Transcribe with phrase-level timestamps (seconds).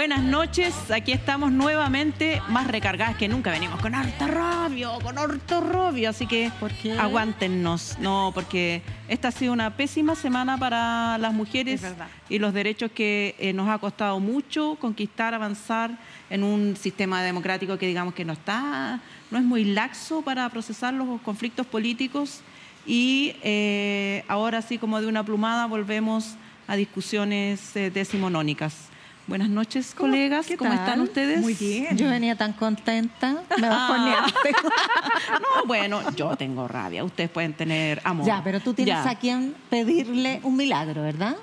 [0.00, 3.50] Buenas noches, aquí estamos nuevamente más recargadas que nunca.
[3.50, 6.98] Venimos con harta rabia, con harto rabia, así que ¿Por qué?
[6.98, 7.98] aguántennos.
[7.98, 11.82] No, porque esta ha sido una pésima semana para las mujeres
[12.30, 15.90] y los derechos que eh, nos ha costado mucho conquistar, avanzar
[16.30, 20.94] en un sistema democrático que digamos que no está, no es muy laxo para procesar
[20.94, 22.40] los conflictos políticos
[22.86, 26.36] y eh, ahora sí como de una plumada volvemos
[26.68, 28.89] a discusiones eh, decimonónicas.
[29.30, 30.48] Buenas noches, ¿Cómo- colegas.
[30.58, 30.78] ¿Cómo tal?
[30.80, 31.40] están ustedes?
[31.40, 31.96] Muy bien.
[31.96, 33.70] Yo venía tan contenta, me Ah.
[33.70, 34.50] bajoneaste.
[35.40, 37.04] No, bueno, yo tengo rabia.
[37.04, 38.26] Ustedes pueden tener amor.
[38.26, 39.08] Ya, pero tú tienes Ya.
[39.08, 41.36] a quien pedirle un milagro, ¿verdad?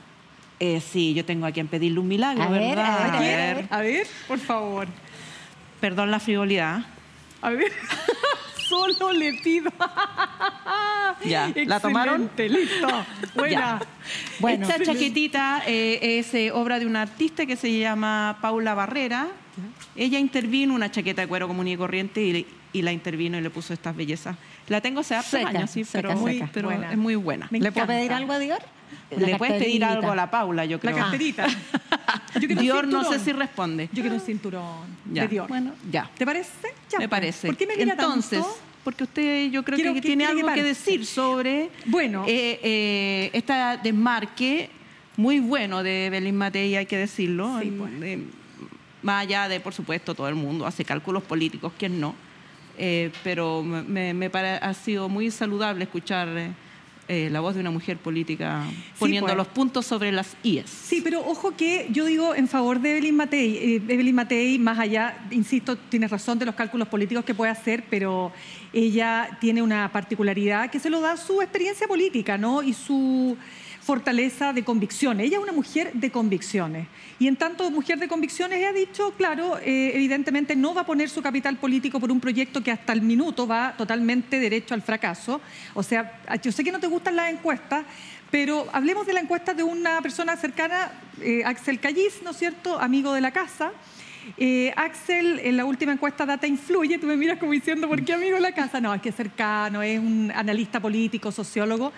[0.60, 2.86] Eh, sí, yo tengo a quien pedirle un milagro, A ver, ¿verdad?
[2.86, 4.88] a ver, ¿A a ver, a ver, por favor.
[5.80, 6.82] Perdón la frivolidad.
[7.42, 7.72] A ver.
[8.68, 9.72] Solo le pido.
[11.26, 12.30] Ya, ¿la tomaron?
[12.38, 12.88] Listo.
[13.36, 13.82] Buena.
[14.40, 14.68] Bueno.
[14.68, 19.28] Esta chaquetita eh, es eh, obra de una artista que se llama Paula Barrera.
[19.96, 23.50] Ella intervino una chaqueta de cuero común y corriente y, y la intervino y le
[23.50, 24.38] puso estas bellezas.
[24.68, 26.50] La tengo hace hartos años, sí, seca, pero, muy, seca.
[26.54, 26.92] pero Buena.
[26.92, 27.48] es muy buena.
[27.50, 28.62] ¿Le puedo pedir algo a Dior?
[29.16, 30.98] Le puedes pedir algo a la Paula, yo La creo.
[30.98, 31.48] carterita.
[32.40, 33.90] Yo Dior no sé si responde.
[33.92, 35.48] Yo quiero un cinturón Ya, de Dior.
[35.48, 36.10] Bueno, ya.
[36.18, 36.68] ¿Te parece?
[36.92, 37.48] Ya, me parece.
[37.48, 38.58] ¿Por qué me mira Entonces, tanto?
[38.84, 42.26] porque usted yo creo Quiero que, que- tiene que algo que decir sobre Bueno.
[42.28, 44.70] eh, eh, esta desmarque
[45.16, 47.60] muy bueno de Belín Matei, hay que decirlo.
[47.62, 47.92] Sí, pues.
[48.04, 48.24] Eh,
[49.02, 52.14] más allá de, por supuesto, todo el mundo hace cálculos políticos, quién no.
[52.78, 54.30] Eh, pero me,
[54.62, 56.28] ha sido muy saludable escuchar
[57.08, 58.64] eh, la voz de una mujer política
[59.00, 59.38] poniendo pues.
[59.38, 60.70] los puntos sobre las IES.
[60.70, 63.58] Sí, pero ojo que yo digo en favor de Evelyn Matei.
[63.58, 67.86] Eh, Evelyn Matei, más allá, insisto, tienes razón de los cálculos políticos que puede hacer,
[67.90, 68.32] pero
[68.74, 72.62] ella tiene una particularidad que se lo da su experiencia política, ¿no?
[72.62, 73.38] Y su
[73.88, 75.28] fortaleza de convicciones.
[75.28, 76.90] Ella es una mujer de convicciones.
[77.20, 80.86] Y en tanto mujer de convicciones, ella ha dicho, claro, eh, evidentemente no va a
[80.86, 84.82] poner su capital político por un proyecto que hasta el minuto va totalmente derecho al
[84.82, 85.40] fracaso.
[85.74, 87.86] O sea, yo sé que no te gustan las encuestas,
[88.30, 92.78] pero hablemos de la encuesta de una persona cercana, eh, Axel Callis, ¿no es cierto?
[92.78, 93.72] Amigo de la casa.
[94.76, 98.38] Axel, en la última encuesta Data Influye, tú me miras como diciendo, ¿por qué amigo
[98.40, 98.82] la casa?
[98.82, 101.94] No, es que es cercano, es un analista político, sociólogo.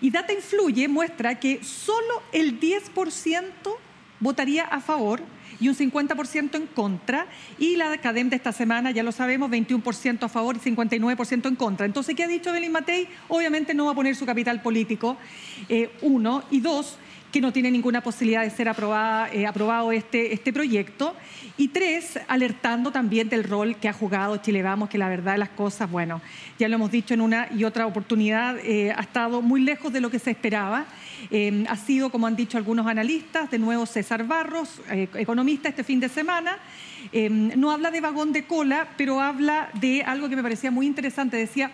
[0.00, 3.42] Y Data Influye muestra que solo el 10%
[4.20, 5.20] votaría a favor
[5.60, 7.26] y un 50% en contra.
[7.58, 11.56] Y la CADEM de esta semana, ya lo sabemos, 21% a favor y 59% en
[11.56, 11.86] contra.
[11.86, 13.08] Entonces, ¿qué ha dicho Belín Matei?
[13.28, 15.16] Obviamente no va a poner su capital político,
[15.68, 16.44] eh, uno.
[16.50, 16.98] Y dos,
[17.30, 21.14] que no tiene ninguna posibilidad de ser aprobada, eh, aprobado este, este proyecto.
[21.56, 25.38] Y tres, alertando también del rol que ha jugado Chile Vamos, que la verdad de
[25.38, 26.20] las cosas, bueno,
[26.58, 30.00] ya lo hemos dicho en una y otra oportunidad, eh, ha estado muy lejos de
[30.00, 30.86] lo que se esperaba.
[31.30, 36.00] Eh, ha sido, como han dicho algunos analistas, de nuevo César Barros, economista este fin
[36.00, 36.58] de semana.
[37.56, 41.36] No habla de vagón de cola, pero habla de algo que me parecía muy interesante.
[41.36, 41.70] Decía,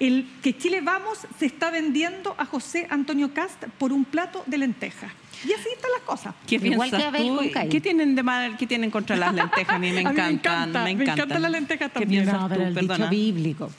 [0.00, 4.58] el que Chile Vamos se está vendiendo a José Antonio Cast por un plato de
[4.58, 5.12] lentejas.
[5.42, 6.34] Y así están las cosas.
[6.46, 7.36] ¿Qué Igual piensas que Abel tú?
[7.36, 7.70] con Caín.
[7.70, 9.74] ¿Qué tienen de mal, qué tienen contra las lentejas?
[9.76, 11.14] A mí me A mí me encantan, encanta, me encantan.
[11.14, 12.24] encantan las lentejas ¿Qué también.
[12.24, 12.60] piensas No, tú?
[12.62, 12.96] el Perdona.
[12.96, 13.70] dicho bíblico.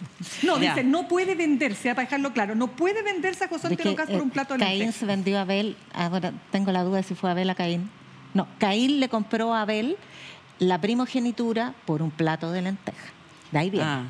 [0.44, 0.70] No, Ya.
[0.74, 4.20] dice, no puede venderse, para dejarlo claro, no puede venderse a José Antonio Cast por
[4.20, 4.96] eh, un plato de Caín lentejas.
[4.96, 7.90] se vendió a Abel, ahora tengo la duda de si fue Abel a Caín.
[8.34, 9.98] No, Caín le compró a Abel
[10.58, 13.12] la primogenitura por un plato de lentejas.
[13.52, 13.86] De ahí viene.
[13.86, 14.04] Ah,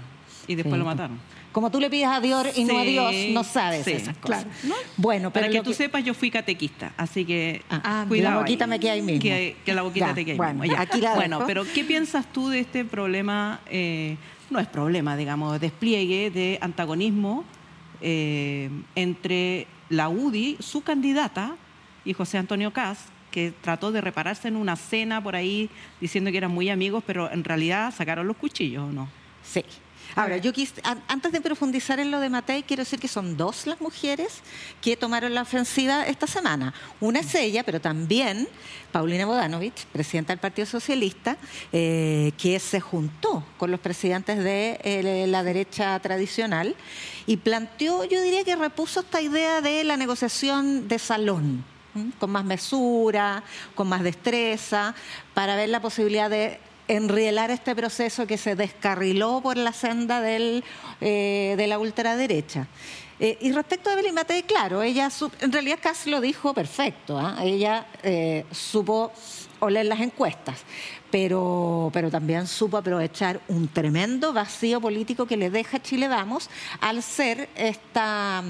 [0.48, 1.20] y después Sí, lo mataron.
[1.52, 4.44] Como tú le pides a Dios y no a Dios, no sabes sí, esas cosas.
[4.46, 4.58] claro.
[4.64, 4.76] ¿No?
[4.98, 8.36] Bueno, pero Para que tú sepas, yo fui catequista, así que Ah, Ah, cuidado.
[8.36, 8.70] la boquita ahí.
[8.70, 9.22] me queda ahí mismo.
[9.22, 10.82] Que, que la boquita Ya, te quede ahí bueno, mismo, ya.
[10.82, 13.60] aquí la Bueno, pero ¿qué piensas tú de este problema?
[13.68, 14.16] eh,
[14.50, 17.44] no es problema, digamos, despliegue de antagonismo
[18.02, 21.56] eh, entre la UDI, su candidata,
[22.04, 25.70] y José Antonio Caz, que trató de repararse en una cena por ahí
[26.02, 29.08] diciendo que eran muy amigos, pero en realidad sacaron los cuchillos, ¿o no?
[29.44, 29.64] Sí.
[30.16, 33.38] Ahora, yo quis- an- antes de profundizar en lo de Matei, quiero decir que son
[33.38, 34.42] dos las mujeres
[34.82, 36.74] que tomaron la ofensiva esta semana.
[37.00, 38.48] Una es ella, pero también
[38.92, 41.38] Paulina Bodanovich, presidenta del Partido Socialista,
[41.72, 46.76] eh, que se juntó con los presidentes de eh, la derecha tradicional
[47.26, 51.64] y planteó, yo diría que repuso esta idea de la negociación de salón.
[52.20, 53.44] con más mesura,
[53.76, 54.96] con más destreza,
[55.34, 56.58] para ver la posibilidad de
[56.92, 60.64] enrielar este proceso que se descarriló por la senda del,
[61.00, 62.68] eh, de la ultraderecha.
[63.20, 65.10] Eh, y respecto a Evelyn Matei, claro, ella
[65.42, 67.18] en realidad casi lo dijo perfecto.
[67.18, 67.38] ¿ah?
[67.44, 69.12] Ella eh, supo
[69.60, 70.64] oler las encuestas,
[71.12, 76.50] pero, pero también supo aprovechar un tremendo vacío político que le deja Chile Vamos
[76.82, 78.44] al ser esta...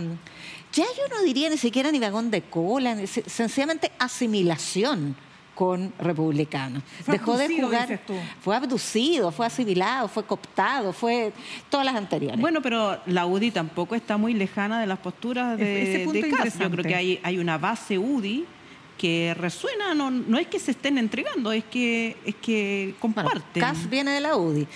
[0.74, 5.18] Ya yo no diría ni siquiera ni vagón de cola, sencillamente asimilación
[5.62, 6.82] con republicanos.
[7.04, 8.16] Fue Dejó de abducido, jugar, dices tú.
[8.42, 11.32] fue abducido, fue asimilado, fue cooptado, fue
[11.70, 12.42] todas las anteriores.
[12.42, 16.30] Bueno, pero la UDI tampoco está muy lejana de las posturas Ese de, punto de
[16.30, 16.58] es Kass.
[16.58, 18.44] Yo creo que hay, hay una base UDI
[18.98, 23.62] que resuena, no, no es que se estén entregando, es que, es que Bueno, comparten.
[23.62, 24.68] Kass viene de la UDI.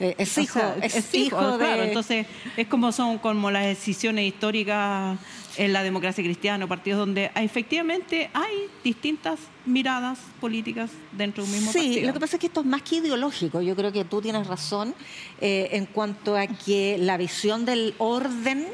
[0.00, 1.64] Eh, es O hijo, sea, es, hijo de...
[1.64, 2.26] claro, entonces
[2.58, 5.18] es como son como las decisiones históricas
[5.58, 11.72] en la democracia cristiana, partidos donde efectivamente hay distintas miradas políticas dentro de un mismo
[11.72, 12.06] Sí, partido.
[12.06, 13.60] lo que pasa es que esto es más que ideológico.
[13.60, 14.94] Yo creo que tú tienes razón
[15.40, 18.66] eh, en cuanto a que la visión del orden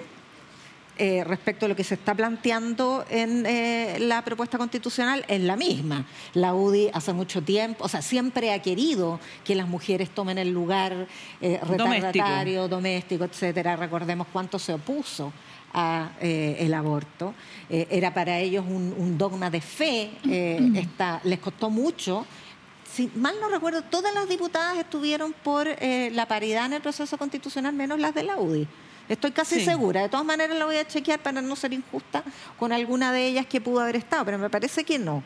[0.99, 5.57] eh, respecto a lo que se está planteando en eh, la propuesta constitucional es la
[5.57, 6.05] misma.
[6.35, 10.51] La UDI hace mucho tiempo, o sea, siempre ha querido que las mujeres tomen el
[10.51, 11.09] lugar
[11.41, 13.75] eh, retardatario, doméstico, etcétera.
[13.75, 15.33] Recordemos cuánto se opuso
[15.75, 17.35] a eh, el aborto.
[17.71, 20.11] Eh, era para ellos un, un dogma de fe.
[20.29, 22.27] eh, esta- les costó mucho.
[22.93, 27.17] Si mal no recuerdo, todas las diputadas estuvieron por eh, la paridad en el proceso
[27.17, 28.69] constitucional, menos las de la UDI.
[29.09, 29.65] Estoy casi Sí.
[29.65, 30.03] segura.
[30.03, 32.23] De todas maneras, la voy a chequear para no ser injusta
[32.59, 35.23] con alguna de ellas que pudo haber estado, pero me parece que no.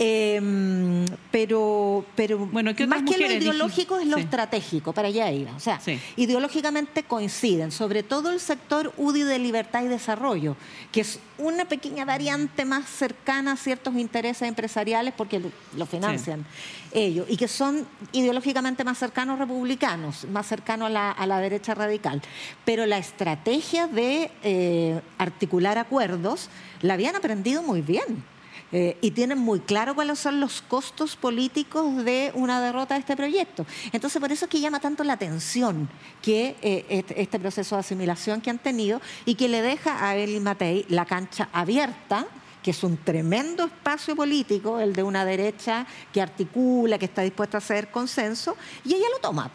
[0.00, 4.22] Eh, pero, pero Bueno, ¿qué más que lo ideológico es lo Sí.
[4.22, 5.54] estratégico, para allá iba.
[5.56, 5.98] O sea, Sí.
[6.16, 10.56] ideológicamente coinciden, sobre todo el sector UDI de Libertad y Desarrollo,
[10.92, 16.44] que es una pequeña variante más cercana a ciertos intereses empresariales porque lo, lo financian
[16.92, 21.74] ellos, y que son ideológicamente más cercanos republicanos, más cercanos a la, a la derecha
[21.74, 22.22] radical.
[22.64, 26.50] Pero la estrategia de eh, articular acuerdos
[26.82, 28.24] la habían aprendido muy bien.
[28.70, 33.16] Eh, y tienen muy claro cuáles son los costos políticos de una derrota de este
[33.16, 33.64] proyecto.
[33.92, 35.88] Entonces, por eso es que llama tanto la atención
[36.20, 40.14] que eh, este, este proceso de asimilación que han tenido y que le deja a
[40.16, 42.26] Evelyn Matei la cancha abierta
[42.62, 47.56] que es un tremendo espacio político, el de una derecha que articula, que está dispuesta
[47.56, 49.50] a hacer consenso, y ella lo toma.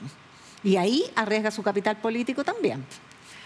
[0.64, 2.84] Y ahí arriesga su capital político también.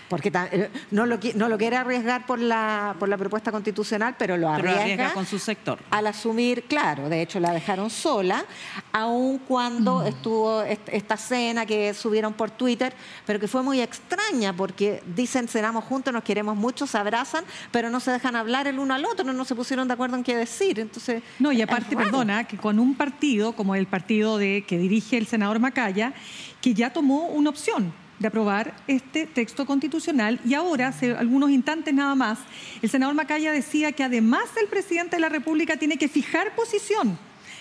[0.09, 4.38] Porque eh, no lo, no lo quiere arriesgar por la, por la propuesta constitucional, pero
[4.38, 5.80] lo Pero arriesga, arriesga con su sector.
[5.92, 8.45] al asumir, claro, de hecho la dejaron sola,
[8.94, 12.94] aun cuando estuvo est- esta cena que subieron por Twitter,
[13.25, 17.89] pero que fue muy extraña porque dicen cenamos juntos, nos queremos mucho, se abrazan, pero
[17.89, 20.24] no se dejan hablar el uno al otro, no, no se pusieron de acuerdo en
[20.24, 20.80] qué decir.
[20.80, 25.18] Entonces, No, y aparte, perdona, que con un partido como el partido de, que dirige
[25.18, 26.13] el senador Macaya,
[26.62, 31.94] que ya tomó una opción de aprobar este texto constitucional y ahora, hace algunos instantes
[31.94, 32.40] nada más,
[32.81, 37.18] el senador Macaya decía que además el presidente de la República tiene que fijar posición.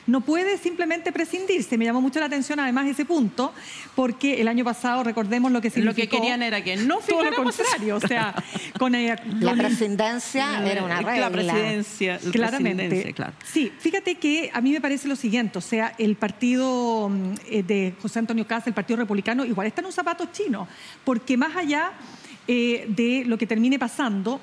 [0.06, 1.76] No puede simplemente prescindirse.
[1.76, 3.52] Me llamó mucho la atención además ese punto,
[3.94, 6.10] porque el año pasado, recordemos lo que Lo significó...
[6.10, 8.34] que querían era que no todo lo contrario, o sea,
[8.78, 11.28] con eh, La presidencia era una regla.
[11.28, 12.86] La presidencia, la Claramente.
[12.86, 13.32] presidencia, claro.
[13.44, 17.62] Sí, fíjate que a mí me parece lo siguiente, o sea, el partido mm, eh,
[17.62, 20.68] de José Antonio Caz, el Partido Republicano, igual está en un zapato chino,
[21.04, 21.92] porque más allá
[22.48, 24.40] eh, de lo que termine pasando,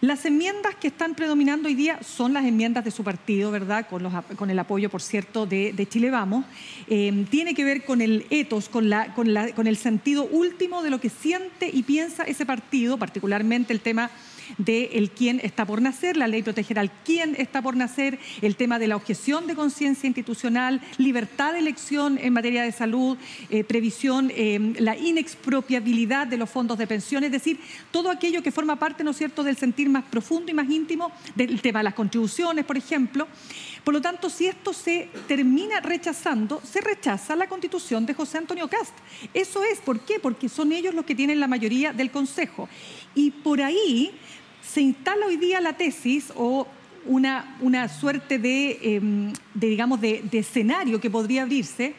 [0.00, 3.88] las enmiendas que están predominando hoy día son las enmiendas de su partido, ¿verdad?
[3.88, 6.44] Con, los con el apoyo, por cierto, de, de Chile Vamos.
[6.86, 10.82] Eh, tiene que ver con el etos, con, la, con, la- con el sentido último
[10.84, 14.10] de lo que siente y piensa ese partido, particularmente el tema
[14.56, 18.56] de el quién está por nacer, la ley protegerá al quién está por nacer, el
[18.56, 23.18] tema de la objeción de conciencia institucional, libertad de elección en materia de salud,
[23.50, 28.52] eh, previsión, eh, la inexpropiabilidad de los fondos de pensión, es decir, todo aquello que
[28.52, 31.84] forma parte, ¿no es cierto?, del sentir más profundo y más íntimo del tema de
[31.84, 33.26] las contribuciones, por ejemplo.
[33.84, 38.68] Por lo tanto, si esto se termina rechazando, se rechaza la constitución de José Antonio
[38.68, 38.92] Cast.
[39.32, 40.18] Eso es, ¿por qué?
[40.20, 42.68] Porque son ellos los que tienen la mayoría del Consejo.
[43.14, 44.12] Y por ahí
[44.62, 46.66] se instala hoy día la tesis o
[47.06, 51.94] una, una suerte de, em, de, digamos, de, de escenario que podría abrirse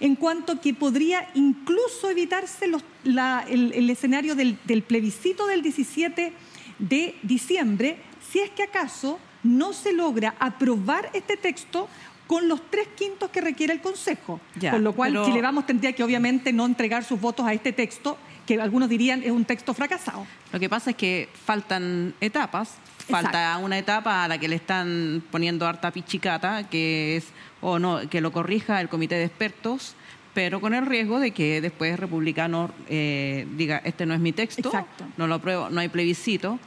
[0.00, 5.60] en cuanto que podría incluso evitarse los- la- el, el escenario del, del plebiscito del
[5.62, 6.32] 17
[6.78, 7.98] de diciembre,
[8.30, 11.88] si es que acaso no se logra aprobar este texto
[12.28, 14.38] con los tres quintos que requiere el Consejo.
[14.60, 17.52] Ya, con lo cual pero- Chile Vamos tendría que obviamente no entregar sus votos a
[17.54, 18.18] este texto,
[18.48, 20.26] que algunos dirían es un texto fracasado.
[20.54, 22.78] Lo que pasa es que faltan etapas.
[23.06, 27.26] Falta una etapa a la que le están poniendo harta pichicata, que es,
[27.60, 29.96] o no, que lo corrija el comité de expertos,
[30.32, 34.68] pero con el riesgo de que después republicano eh, diga, este no es mi texto,
[34.68, 35.04] Exacto.
[35.18, 36.58] no lo apruebo, no hay plebiscito.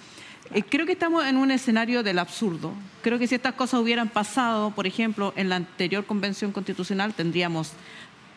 [0.54, 2.74] Eh, creo que estamos en un escenario del absurdo.
[3.02, 7.74] Creo que si estas cosas hubieran pasado, por ejemplo, en la anterior convención constitucional, tendríamos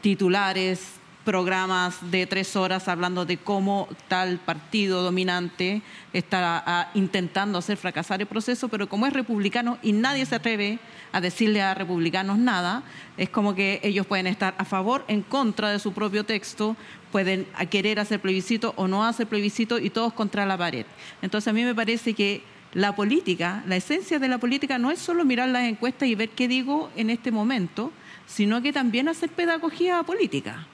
[0.00, 0.94] titulares
[1.25, 8.21] programas de tres horas hablando de cómo tal partido dominante está ah, intentando hacer fracasar
[8.21, 10.78] el proceso, pero como es republicano y nadie se atreve
[11.12, 12.83] a decirle a republicanos nada,
[13.16, 16.76] es como que ellos pueden estar a favor, en contra de su propio texto,
[17.11, 20.87] pueden querer hacer plebiscito o no hacer plebiscito y todos contra la pared.
[21.23, 22.43] Entonces a mí me parece que
[22.75, 26.31] la política, la esencia de la política no es solo mirar las encuestas y ver
[26.31, 27.93] qué digo en este momento,
[28.26, 30.66] sino que también hacer pedagogía política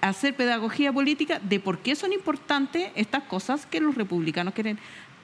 [0.00, 4.78] hacer pedagogía política de por qué son importantes estas cosas que los republicanos quieren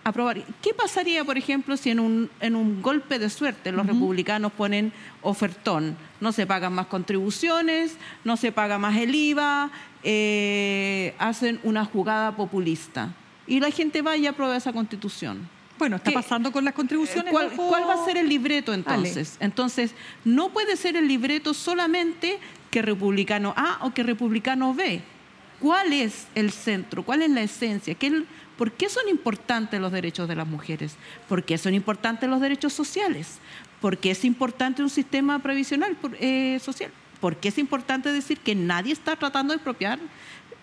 [0.04, 0.44] aprobar.
[0.62, 4.92] ¿Qué pasaría, por ejemplo, si en un, en un golpe de suerte los republicanos ponen
[5.22, 5.96] ofertón?
[6.20, 9.70] No se pagan más contribuciones, no se paga más el IVA,
[10.04, 13.12] eh, hacen una jugada populista.
[13.48, 15.48] Y la gente va y aprueba esa constitución.
[15.78, 17.30] Bueno, está pasando con las contribuciones.
[17.30, 19.36] ¿Cuál, ¿Cuál, va a ser el libreto entonces?
[19.40, 19.92] Entonces,
[20.24, 22.38] no puede ser el libreto solamente
[22.70, 25.02] que republicano A o que republicano B.
[25.60, 27.02] ¿Cuál es el centro?
[27.02, 27.94] ¿Cuál es la esencia?
[27.94, 28.24] ¿Qué,
[28.56, 30.96] ¿Por qué son importantes los derechos de las mujeres?
[31.28, 33.38] ¿Por qué son importantes los derechos sociales?
[33.80, 36.90] ¿Por qué es importante un sistema previsional eh, social?
[37.20, 39.98] ¿Por qué es importante decir que nadie está tratando de expropiar?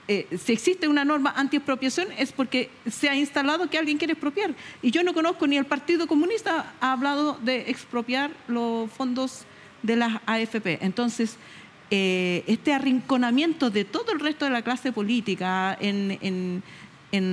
[0.08, 4.54] Eh, si existe una norma anti-expropiación es porque se ha instalado que alguien quiere expropiar.
[4.82, 9.46] Y yo no conozco ni el Partido Comunista ha hablado de expropiar los fondos
[9.82, 10.80] de las AFP.
[10.82, 11.38] Entonces,
[11.90, 16.64] eh, este arrinconamiento de todo el resto de la clase política en,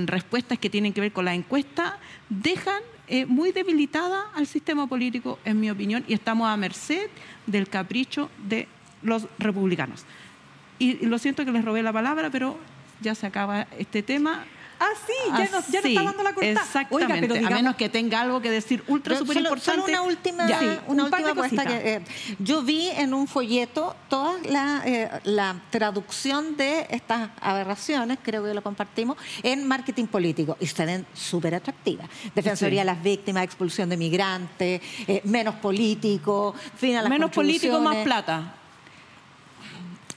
[0.05, 1.97] respuestas que tienen que ver con la encuesta
[2.29, 7.09] dejan eh, muy debilitada al sistema político, en mi opinión, y estamos a merced
[7.47, 8.67] del capricho de
[9.01, 10.05] los republicanos.
[10.81, 12.57] Y lo siento que les robé la palabra, pero
[13.01, 14.45] ya se acaba este tema.
[14.79, 16.49] Ah, sí, ya, nos, ya está dando la corta.
[16.49, 19.79] Exactamente, pero a menos que tenga algo que decir ultra súper importante.
[19.79, 20.47] Solo una última,
[20.87, 22.01] una última puesta que eh,
[22.39, 28.55] yo vi en un folleto toda la, eh, la traducción de estas aberraciones, creo que
[28.55, 32.09] lo compartimos, en marketing político y se ven súper atractivas.
[32.33, 37.79] Defensoría de las víctimas, expulsión de migrantes, eh, menos político, fin a las Menos político,
[37.81, 38.55] más plata.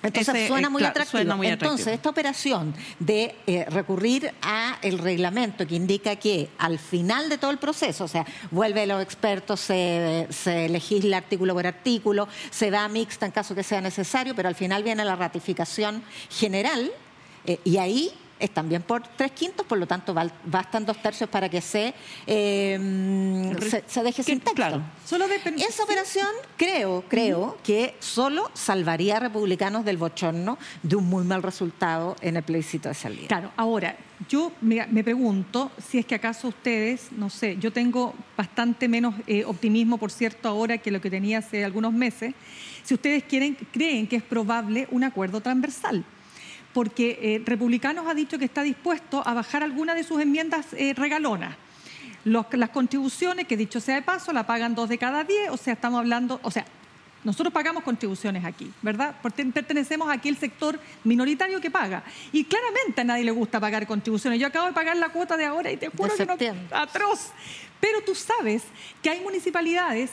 [0.04, 1.42] Entonces suena, muy atractivo.
[1.42, 7.38] Entonces, esta operación de eh, recurrir a el reglamento que indica que al final de
[7.38, 12.70] todo el proceso, o sea, vuelve los expertos, se, se legisla artículo por artículo, se
[12.70, 16.92] da mixta en caso que sea necesario, pero al final viene la ratificación general
[17.46, 20.14] eh, y ahí es también por tres quintos, por lo tanto
[20.44, 21.94] bastan dos tercios para que se,
[22.26, 23.52] eh,
[23.86, 24.54] se, deje sin texto.
[24.54, 24.82] Claro.
[25.04, 31.24] Solo Esa operación creo, creo que solo salvaría a republicanos del bochorno de un muy
[31.24, 33.28] mal resultado en el plebiscito de salida.
[33.28, 33.96] Claro, ahora,
[34.28, 39.44] yo me, pregunto si es que acaso ustedes, no sé, yo tengo bastante menos eh,
[39.44, 42.34] optimismo, por cierto, ahora que lo que tenía hace algunos meses,
[42.82, 46.04] si ustedes quieren, creen que es probable un acuerdo transversal
[46.74, 50.92] porque eh, Republicanos ha dicho que está dispuesto a bajar alguna de sus enmiendas eh,
[50.94, 51.56] regalonas.
[52.24, 55.74] las contribuciones, que dicho sea de paso, la pagan dos de cada diez, o sea,
[55.74, 56.66] estamos hablando, o sea,
[57.22, 59.14] nosotros pagamos contribuciones aquí, ¿verdad?
[59.22, 62.04] Porque pertenecemos aquí al sector minoritario que paga.
[62.32, 64.38] Y claramente a nadie le gusta pagar contribuciones.
[64.38, 66.36] Yo acabo de pagar la cuota de ahora y te juro que no
[66.70, 67.30] atroz.
[67.80, 68.64] Pero tú sabes
[69.02, 70.10] que hay municipalidades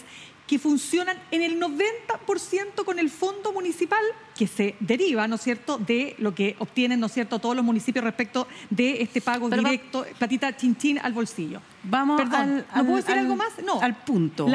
[0.51, 4.01] que funcionan en el 90% con el fondo municipal
[4.37, 7.63] que se deriva, ¿no es cierto?, de lo que obtienen, ¿no es cierto?, todos los
[7.63, 11.61] municipios respecto de este pago directo, platita chinchín al bolsillo.
[11.83, 13.53] Vamos Perdón, ¿no puedo decir algo más?
[13.63, 13.79] No.
[13.79, 14.45] Al punto.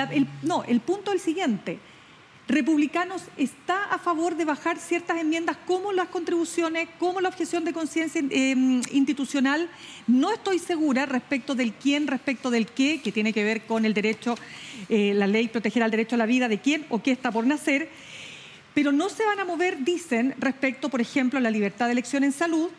[0.42, 1.78] no, el punto es el siguiente.
[2.48, 7.72] Republicanos está a favor de bajar ciertas enmiendas como las contribuciones, como la objeción de
[7.72, 9.68] conciencia em, institucional.
[10.06, 13.94] No estoy segura respecto del quién, respecto del qué, que tiene que ver con el
[13.94, 14.36] derecho,
[14.88, 17.44] eh, la ley protegerá el derecho a la vida de quién o qué está por
[17.44, 17.90] nacer,
[18.74, 22.22] pero no se van a mover, dicen, respecto, por ejemplo, a la libertad de elección
[22.22, 22.70] en salud,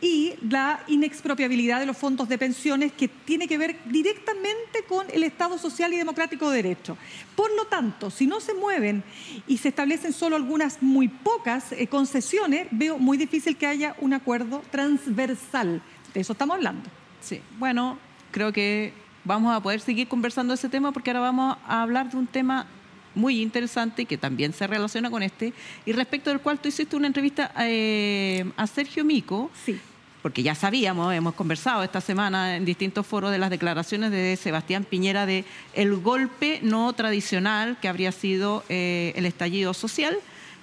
[0.00, 5.22] y la inexpropiabilidad de los fondos de pensiones que tiene que ver directamente con el
[5.24, 6.96] Estado social y democrático de derecho.
[7.36, 9.02] Por lo tanto, si no se mueven
[9.46, 14.14] y se establecen solo algunas muy pocas eh, concesiones, veo muy difícil que haya un
[14.14, 15.82] acuerdo transversal.
[16.14, 16.88] De eso estamos hablando.
[17.20, 17.98] Sí, bueno,
[18.30, 22.16] creo que vamos a poder seguir conversando ese tema porque ahora vamos a hablar de
[22.16, 22.66] un tema
[23.14, 25.52] muy interesante que también se relaciona con este
[25.84, 29.78] y respecto del cual tú hiciste una entrevista eh, a Sergio Mico, sí
[30.22, 34.84] porque ya sabíamos, hemos conversado esta semana en distintos foros de las declaraciones de Sebastián
[34.84, 40.16] Piñera de el golpe no tradicional que habría sido eh, el estallido social.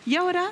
[0.06, 0.52] Y ahora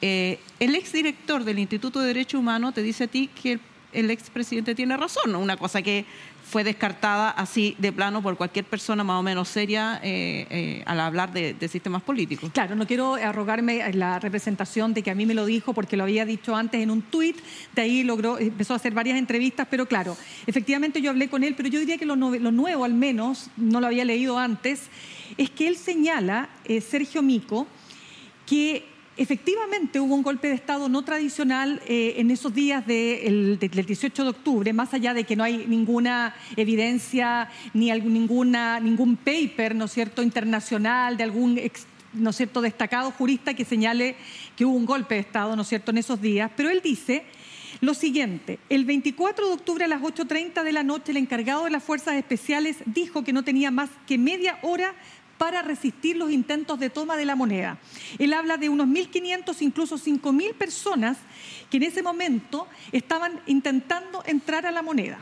[0.00, 3.60] eh, el exdirector del Instituto de Derecho Humano te dice a ti que
[3.92, 6.04] el expresidente tiene razón, una cosa que
[6.48, 10.98] fue descartada así de plano por cualquier persona más o menos seria eh, eh, al
[11.00, 12.50] hablar de, sistemas políticos.
[12.54, 16.04] Claro, no quiero arrogarme la representación de que a mí me lo dijo porque lo
[16.04, 17.36] había dicho antes en un tuit,
[17.74, 21.54] de ahí logró, empezó a hacer varias entrevistas, pero claro, efectivamente yo hablé con él,
[21.54, 24.88] pero yo diría que lo, nuevo al menos, no lo había leído antes,
[25.36, 27.66] es que él señala, eh, Sergio Mico,
[28.46, 28.86] que
[29.18, 34.30] Efectivamente hubo un golpe de Estado no tradicional eh, en esos días del 18 de
[34.30, 41.16] octubre, más allá de que no hay ninguna evidencia ni ningún paper, ¿no cierto?, internacional
[41.16, 41.60] de algún
[42.12, 44.14] ¿no cierto?, destacado jurista que señale
[44.56, 46.52] que hubo un golpe de Estado, ¿no cierto?, en esos días.
[46.56, 47.24] Pero él dice
[47.80, 51.70] lo siguiente, el 24 de octubre a las 8.30 de la noche el encargado de
[51.70, 54.94] las fuerzas especiales dijo que no tenía más que media hora
[55.38, 57.78] para resistir los intentos de toma de la moneda.
[58.18, 61.16] Él habla de unos 1.500, incluso 5.000 personas
[61.70, 65.18] que en ese momento estaban intentando entrar a la moneda.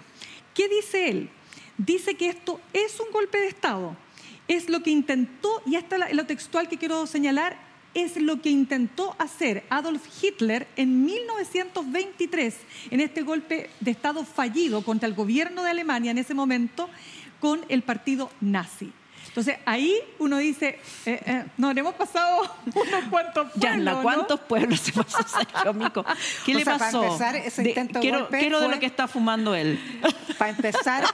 [0.54, 1.30] ¿Qué dice él?
[1.76, 3.96] Dice que esto es un golpe de Estado.
[4.49, 7.58] Es lo que intentó, y hasta lo textual que quiero señalar,
[7.92, 12.54] es lo que intentó hacer Adolf Hitler en 1923,
[12.90, 16.88] en este golpe de Estado fallido contra el gobierno de Alemania en ese momento,
[17.40, 18.92] con el partido nazi.
[19.37, 22.40] Entonces ahí uno dice, eh, eh, nos hemos pasado
[22.75, 23.85] unos cuantos pueblos.
[23.85, 26.07] Ya, ¿cuántos pueblos se pasó Sergio Mico?
[26.47, 27.00] ¿Qué le pasó?
[27.00, 29.78] Para empezar, ese intento quiero, golpe quiero de lo que está fumando él.
[30.38, 31.05] Para empezar,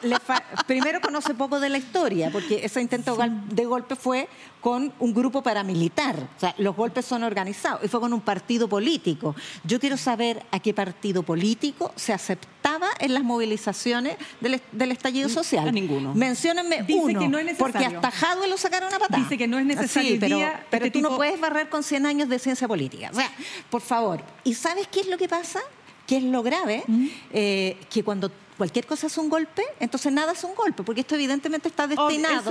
[0.68, 4.28] primero conoce poco de la historia, porque ese intento de golpe fue
[4.62, 6.16] con un grupo paramilitar.
[6.36, 9.34] O sea, los golpes son organizados y fue con un partido político.
[9.64, 15.68] Yo quiero saber a qué partido político se aceptaba en las movilizaciones del, estallido social.
[15.68, 16.14] A ninguno.
[16.14, 19.20] Menciónenme uno, que no es porque hasta Jadwe lo sacaron a patada.
[19.20, 20.16] Dice que no es necesario.
[20.20, 20.38] pero,
[20.70, 23.10] pero este tú no puedes barrer con 100 años de ciencia política.
[23.12, 23.30] O sea,
[23.68, 24.22] por favor.
[24.44, 25.60] ¿Y sabes qué es lo que pasa?
[26.06, 26.84] ¿Qué es lo grave?
[26.86, 27.06] Mm.
[27.32, 31.14] Eh, que cuando cualquier cosa es un golpe, entonces nada es un golpe, porque esto
[31.14, 32.50] evidentemente está destinado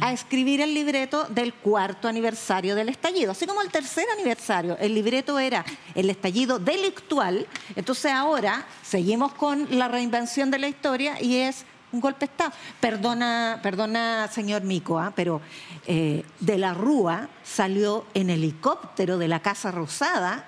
[0.00, 4.76] a escribir el libreto del cuarto aniversario del estallido, así como el tercer aniversario.
[4.78, 11.20] El libreto era el estallido delictual, entonces ahora seguimos con la reinvención de la historia
[11.20, 12.52] y es un golpe de Estado.
[12.80, 15.12] Perdona, perdona señor Mico, ¿ah?
[15.14, 15.40] pero
[15.86, 20.44] eh, de la Rúa salió en helicóptero de la Casa Rosada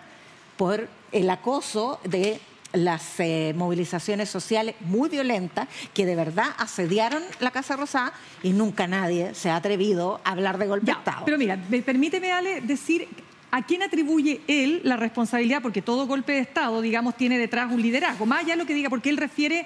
[0.56, 2.40] por el acoso de
[2.72, 8.87] las eh, movilizaciones sociales muy violentas que de verdad asediaron la Casa Rosada y nunca
[8.87, 11.24] nadie se ha atrevido a hablar de golpe de Estado.
[11.24, 13.09] Pero mira, permíteme, Ale, decir
[13.50, 15.62] ¿A quién atribuye él la responsabilidad?
[15.62, 18.26] Porque todo golpe de Estado, digamos, tiene detrás un liderazgo.
[18.26, 19.64] Más allá de lo que diga, porque él refiere,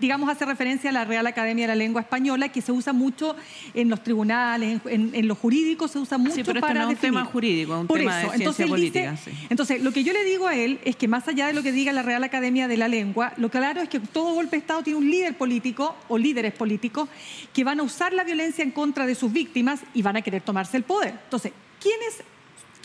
[0.00, 3.36] digamos, hace referencia a la Real Academia de la Lengua Española, que se usa mucho
[3.74, 6.94] en los tribunales, en, en, los jurídicos, se usa mucho sí, pero para no es
[6.94, 9.16] un tema jurídico, un tema de ciencia entonces política.
[9.50, 11.72] Entonces, lo que yo le digo a él es que más allá de lo que
[11.72, 14.82] diga la Real Academia de la Lengua, lo claro es que todo golpe de Estado
[14.82, 17.10] tiene un líder político o líderes políticos
[17.52, 20.40] que van a usar la violencia en contra de sus víctimas y van a querer
[20.40, 21.14] tomarse el poder.
[21.24, 22.22] Entonces, ¿quién es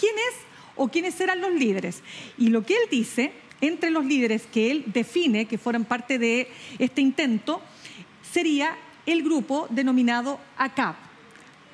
[0.03, 0.35] quién es
[0.75, 2.03] o quiénes serán los líderes.
[2.37, 6.49] Y lo que él dice, entre los líderes que él define que fueran parte de
[6.77, 7.61] este intento,
[8.33, 10.97] sería el grupo denominado ACAP,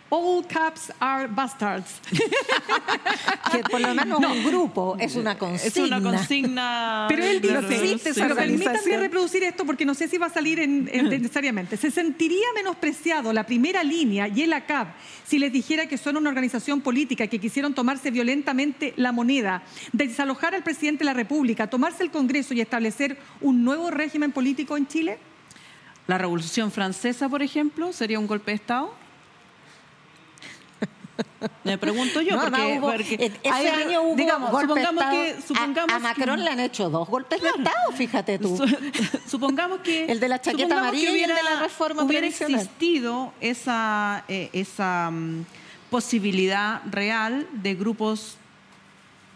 [0.10, 2.02] All caps are bastards.
[3.52, 5.68] que por lo menos un grupo es una consigna.
[5.68, 7.06] Es una consigna.
[7.10, 10.86] Pero él dice, pero permítanme reproducir esto porque no sé si va a salir en,
[10.86, 11.78] necesariamente.
[11.78, 14.90] Se sentiría menospreciado la primera línea y el ACAP
[15.26, 19.62] si les dijera que son una organización política que quisieron tomarse violentamente la moneda,
[19.94, 24.76] desalojar al presidente de la República, tomarse el Congreso y establecer un nuevo régimen político
[24.76, 25.20] en Chile.
[26.08, 28.92] La Revolución Francesa, por ejemplo, sería un golpe de Estado.
[31.64, 32.40] Me pregunto yo,
[32.82, 37.42] porque, ese año hubo digamos, supongamos que supongamos a, Macron le han hecho dos golpes
[37.42, 38.58] de Estado, fíjate tú.
[39.28, 44.24] supongamos que el de la chaqueta amarilla y el de la reforma hubiera existido esa
[44.28, 45.46] eh, esa mm,
[45.90, 48.38] posibilidad real de grupos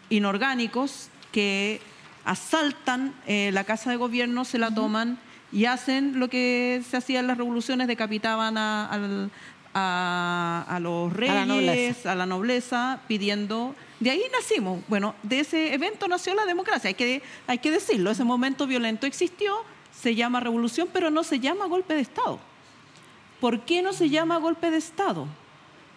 [0.09, 1.81] inorgánicos que
[2.25, 5.17] asaltan eh, la casa de gobierno, se la toman
[5.51, 9.29] y hacen lo que se hacía en las revoluciones, decapitaban al,
[9.73, 13.75] a, los reyes, a la, nobleza, pidiendo...
[13.99, 14.81] De ahí nacimos.
[14.87, 18.11] Bueno, de ese evento nació la democracia, hay que, hay que decirlo.
[18.11, 19.55] Ese momento violento existió,
[19.91, 22.39] se llama revolución, pero no se llama golpe de Estado.
[23.39, 25.27] ¿Por qué no se llama golpe de Estado?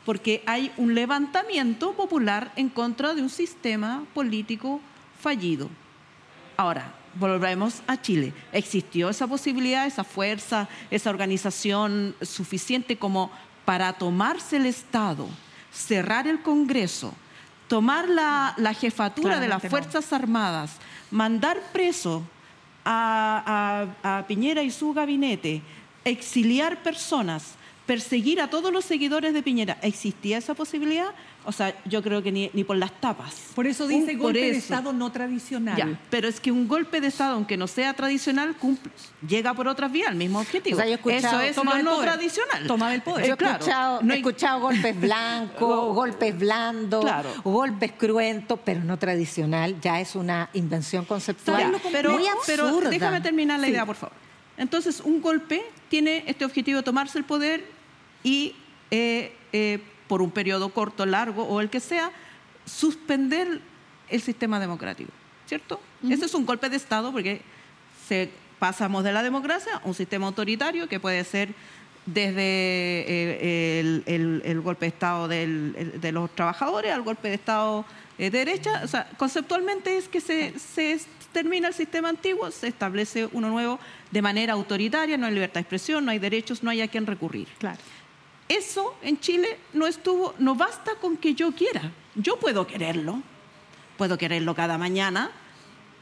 [0.04, 4.80] Porque hay un levantamiento popular en contra de un sistema político
[5.20, 5.68] fallido.
[6.56, 8.32] Ahora, volvemos a Chile.
[8.52, 13.30] ¿Existió esa posibilidad, esa fuerza, esa organización suficiente como
[13.66, 15.28] para tomarse el Estado,
[15.70, 17.12] cerrar el Congreso,
[17.68, 20.76] tomar la, jefatura de las Fuerzas Armadas,
[21.10, 22.22] mandar preso
[22.84, 25.60] a, a- a Piñera y su gabinete,
[26.04, 27.54] exiliar personas,
[27.86, 31.08] perseguir a todos los seguidores de Piñera, ¿existía esa posibilidad?
[31.44, 33.36] O sea, yo creo que ni, ni por las tapas.
[33.54, 34.56] Por eso dice Un- golpe de.
[34.56, 35.76] Estado no tradicional.
[35.76, 38.90] Ya, pero es que un golpe de Estado, aunque no sea tradicional, cumple-
[39.28, 40.74] llega por otras vías al mismo objetivo.
[40.76, 42.10] O sea, yo he escuchado- Eso es lo no poder.
[42.10, 42.66] tradicional.
[42.66, 43.26] Toma del poder.
[43.28, 47.30] Yo he, claro, escuchado, no he escuchado golpes blancos, golpes blandos, Claro.
[47.44, 49.80] golpes cruentos, pero no tradicional.
[49.80, 53.70] Ya es una invención conceptual Ya, pero, muy pero déjame terminar la Sí.
[53.72, 54.16] idea, por favor.
[54.58, 57.75] Entonces, un golpe tiene este objetivo de tomarse el poder
[58.26, 58.54] y,
[58.90, 62.10] eh, eh, por un periodo corto, largo o el que sea,
[62.64, 63.60] suspender
[64.08, 65.10] el sistema democrático,
[65.46, 65.80] ¿cierto?
[66.08, 67.40] Ese es un golpe de Estado porque
[68.08, 71.50] se, pasamos de la democracia a un sistema autoritario que puede ser
[72.06, 77.34] desde eh, el, el- el golpe de Estado del- de los trabajadores al golpe de
[77.34, 77.84] Estado
[78.18, 78.80] de derecha.
[78.84, 81.00] O sea, conceptualmente es que se, se
[81.32, 83.78] termina el sistema antiguo, se establece uno nuevo
[84.10, 87.06] de manera autoritaria, no hay libertad de expresión, no hay derechos, no hay a quién
[87.06, 87.48] recurrir.
[87.58, 87.78] Claro.
[88.48, 91.92] Eso en Chile no estuvo, no basta con que yo quiera.
[92.14, 93.22] Yo puedo quererlo,
[93.98, 95.30] puedo quererlo cada mañana,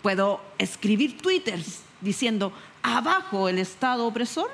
[0.03, 2.53] puedo escribir twitters diciendo
[2.83, 4.51] abajo el Estado opresor,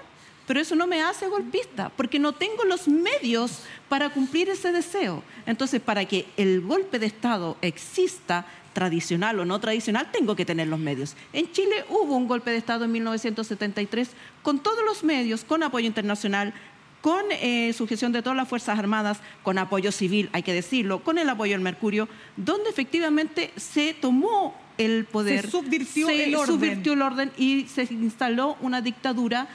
[0.46, 5.22] pero eso no me hace golpista, porque no tengo los medios para cumplir ese deseo.
[5.46, 10.68] Entonces, para que el golpe de Estado exista, tradicional o no tradicional, tengo que tener
[10.68, 11.16] los medios.
[11.32, 14.10] En Chile hubo un golpe de Estado en 1973
[14.42, 16.54] con todos los medios, con apoyo internacional,
[17.00, 21.16] con eh, sujeción de todas las Fuerzas Armadas, con apoyo civil, hay que decirlo, con
[21.18, 26.54] el apoyo del Mercurio, donde efectivamente se tomó el poder, Se subvirtió se el orden.
[26.54, 29.48] subvirtió el orden y se instaló una dictadura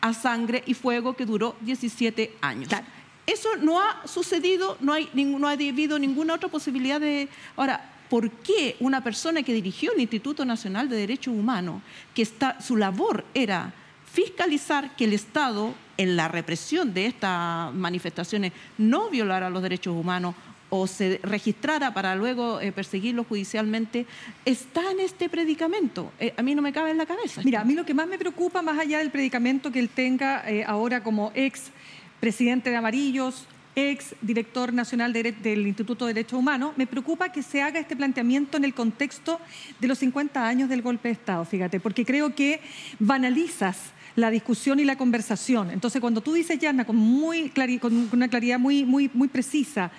[0.00, 2.68] a sangre y fuego que duró 17 años.
[2.68, 2.86] Claro.
[3.26, 7.28] Eso no ha sucedido, no, hay, ningún- no ha habido ninguna otra posibilidad de...
[7.56, 11.80] Ahora, ¿por qué una persona que dirigió el Instituto Nacional de Derechos Humanos,
[12.14, 13.72] que está, su labor era
[14.12, 20.34] fiscalizar que el Estado, en la represión de estas manifestaciones, no violara los derechos humanos
[20.70, 24.06] o se registrara para luego eh, perseguirlo judicialmente,
[24.44, 26.10] está en este predicamento?
[26.18, 27.42] Eh, a mí no me cabe en la cabeza.
[27.44, 30.42] Mira, a mí lo que más me preocupa, más allá del predicamento que él tenga
[30.50, 31.70] eh, ahora como ex
[32.18, 37.62] presidente de Amarillos, ex director nacional del Instituto de Derechos Humanos, me preocupa que se
[37.62, 39.40] haga este planteamiento en el contexto
[39.80, 42.60] de los 50 años del golpe de Estado, fíjate, porque creo que
[42.98, 45.70] banalizas la discusión y la conversación.
[45.70, 47.50] Entonces, cuando tú dices, Yana, con, muy
[47.80, 49.90] con una claridad muy, muy, muy precisa,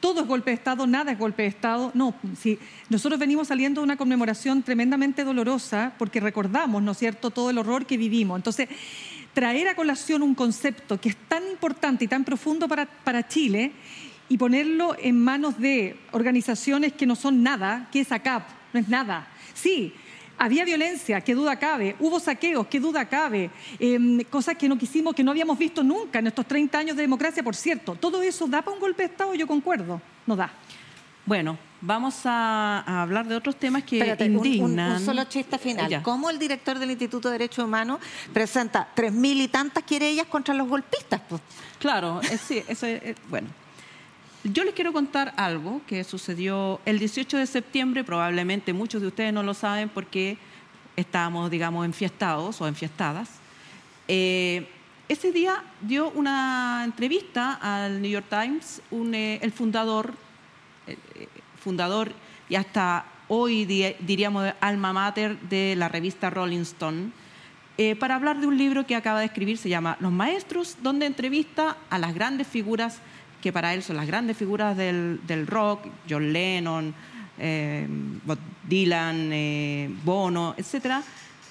[0.00, 1.90] todo es golpe de Estado, nada es golpe de Estado.
[1.94, 2.58] No, si
[2.90, 7.56] nosotros venimos saliendo de una conmemoración tremendamente dolorosa porque recordamos, ¿no es cierto?, todo el
[7.56, 8.36] horror que vivimos.
[8.36, 8.68] Entonces,
[9.32, 13.72] traer a colación un concepto que es tan importante y tan profundo para, para Chile
[14.28, 18.88] y ponerlo en manos de organizaciones que no son nada, que es ACAP, no es
[18.88, 19.26] nada.
[19.54, 19.94] Sí,
[20.38, 25.14] había violencia, qué duda cabe, hubo saqueos, qué duda cabe, em, cosas que no quisimos,
[25.14, 27.94] que no habíamos visto nunca en estos 30 años de democracia, por cierto.
[27.94, 29.34] ¿Todo eso da para un golpe de Estado?
[29.34, 30.50] Yo concuerdo, no da.
[31.26, 34.92] Bueno, vamos a, a hablar de otros temas que Espérate, un- un, indignan.
[34.92, 35.88] un solo chiste final.
[35.88, 36.02] Ya.
[36.02, 37.98] ¿Cómo el director del Instituto de Derechos Humanos
[38.32, 41.22] presenta tres mil y tantas querellas contra los golpistas?
[41.26, 41.40] pues?
[41.78, 43.48] Claro, es- sí, eso es- es- bueno.
[44.44, 49.32] Yo les quiero contar algo que sucedió el 18 de septiembre, probablemente muchos de ustedes
[49.32, 50.36] no lo saben porque
[50.96, 53.30] estábamos, digamos, enfiestados o enfiestadas.
[54.06, 54.68] Eh,
[55.08, 60.12] ese día dio una entrevista al New York Times eh, el fundador,
[60.86, 60.96] eh,
[61.58, 62.12] fundador
[62.50, 67.10] y hasta hoy di- diríamos alma mater de la revista Rolling Stone,
[67.98, 71.76] para hablar de un libro que acaba de escribir, se llama Los Maestros, donde entrevista
[71.90, 73.00] a las grandes figuras
[73.44, 76.94] que para él son las grandes figuras del, del rock, John Lennon,
[77.38, 77.86] eh,
[78.24, 81.02] Bob Dylan, eh, Bono, etc.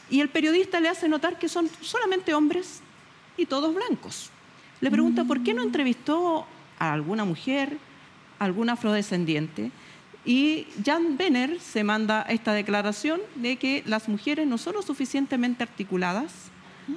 [0.10, 2.82] Y el periodista le hace notar que son solamente hombres
[3.38, 4.32] y todos blancos.
[4.82, 6.48] Le pregunta por qué no entrevistó
[6.80, 7.78] a alguna mujer,
[8.40, 9.70] a algún afrodescendiente.
[10.26, 15.62] Y Jan Benner se manda esta declaración de que las mujeres no son lo suficientemente
[15.62, 16.50] articuladas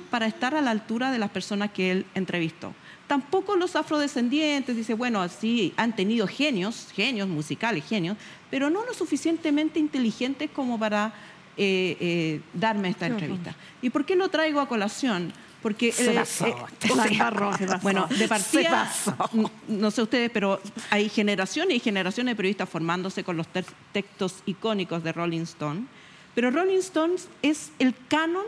[0.08, 2.72] para estar a la altura de las personas que él entrevistó.
[3.06, 8.16] Tampoco los afrodescendientes, dice, bueno, sí, han tenido genios, genios musicales, genios,
[8.50, 11.12] pero no lo suficientemente inteligentes como para
[11.56, 13.54] eh, eh, darme esta entrevista.
[13.80, 15.32] ¿Y por qué lo traigo a colación?
[15.62, 16.94] Porque Se eh, pasó, eh, se sí.
[17.18, 17.78] pasó, se pasó.
[17.82, 19.30] bueno, de Se partida, pasó.
[19.32, 23.46] n- no sé ustedes, pero hay generaciones y generaciones de periodistas formándose con los
[23.92, 25.84] textos icónicos de Rolling Stone.
[26.34, 28.44] Pero Rolling Stones es el canon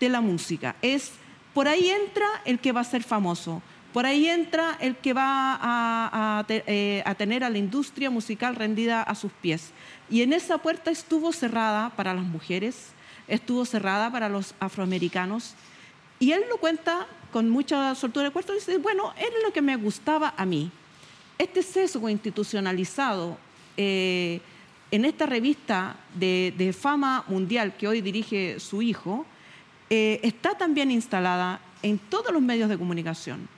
[0.00, 0.74] de la música.
[0.82, 1.12] Es
[1.52, 3.60] por ahí entra el que va a ser famoso.
[3.92, 9.14] Por ahí entra el que va eh, a tener a la industria musical rendida a
[9.14, 9.70] sus pies.
[10.08, 12.88] Y en esa puerta estuvo cerrada para las mujeres,
[13.28, 15.54] estuvo cerrada para los afroamericanos.
[16.18, 19.60] Y él lo cuenta con mucha soltura de cuarto y dice, bueno, era lo que
[19.60, 20.70] me gustaba a mí.
[21.36, 23.36] Este sesgo institucionalizado
[23.76, 24.40] eh,
[24.90, 29.26] en esta revista de, fama mundial que hoy dirige su hijo,
[29.90, 33.48] eh, está también instalada en todos los medios de comunicación.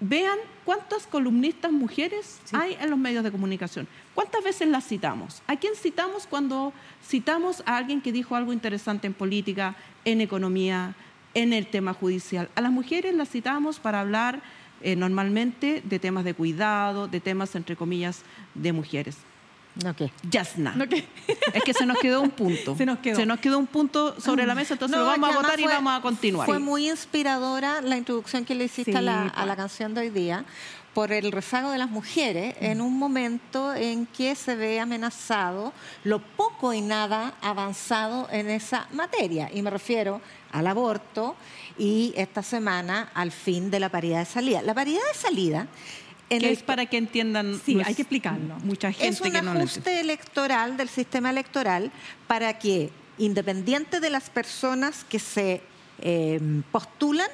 [0.00, 3.86] Vean cuántas columnistas mujeres hay en los medios de comunicación.
[4.14, 5.42] ¿Cuántas veces las citamos?
[5.46, 6.72] ¿A quién citamos cuando
[7.06, 10.94] citamos a alguien que dijo algo interesante en política, en economía,
[11.34, 12.48] en el tema judicial?
[12.54, 14.42] A las mujeres las citamos para hablar
[14.82, 18.22] eh, normalmente de temas de cuidado, de temas, entre comillas,
[18.54, 19.18] de mujeres.
[19.84, 20.10] No, ¿qué?
[20.28, 20.74] Yasna.
[21.54, 22.76] Es que se nos quedó un punto.
[22.78, 23.16] Se nos quedó.
[23.16, 25.98] Se nos quedó un punto sobre la mesa, entonces lo vamos a votar y vamos
[25.98, 26.46] a continuar.
[26.46, 30.10] Fue muy inspiradora la introducción que le hiciste a, la, a la canción de hoy
[30.10, 30.44] día
[30.94, 35.72] por el rezago de las mujeres en un momento en que se ve amenazado
[36.04, 39.50] lo poco y nada avanzado en esa materia.
[39.52, 40.20] Y me refiero
[40.52, 41.36] al aborto
[41.78, 44.62] y esta semana al fin de la paridad de salida.
[44.62, 45.66] La paridad de salida
[46.30, 47.60] es para que entiendan.
[47.64, 48.56] Sí, hay que explicarlo.
[48.60, 51.90] Mucha gente es un que no ajuste electoral del sistema electoral
[52.26, 55.60] para que, independiente de las personas que se
[56.00, 56.40] eh,
[56.72, 57.28] postulan,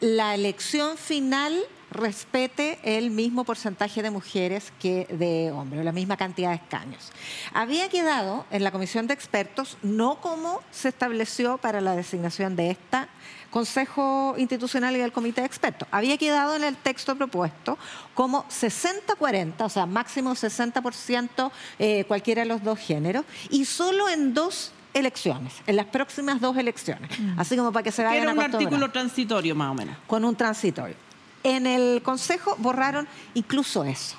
[0.00, 6.50] la elección final respete el mismo porcentaje de mujeres que de hombres, la misma cantidad
[6.50, 7.12] de escaños.
[7.52, 12.70] Había quedado en la comisión de expertos, no como se estableció para la designación de
[12.70, 13.08] esta
[13.54, 15.86] Consejo Institucional y del Comité de Expertos.
[15.92, 17.78] Había quedado en el texto propuesto
[18.12, 24.34] como 60-40, o sea, máximo 60% eh, cualquiera de los dos géneros, y solo en
[24.34, 27.16] dos elecciones, en las próximas dos elecciones.
[27.16, 27.38] Mm.
[27.38, 29.96] Así como para que se vayan Era un artículo transitorio, más o menos.
[30.08, 30.96] Con un transitorio.
[31.44, 34.16] En el Consejo borraron incluso eso.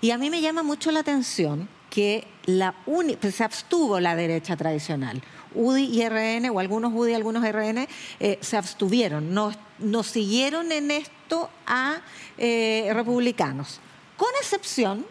[0.00, 4.56] Y a mí me llama mucho la atención que la pues, se abstuvo la derecha
[4.56, 5.20] tradicional.
[5.54, 7.88] UDI y RN, o algunos UDI y algunos RN,
[8.20, 12.00] eh, se abstuvieron, no, siguieron en esto a
[12.38, 13.80] eh, republicanos,
[14.16, 15.06] con excepción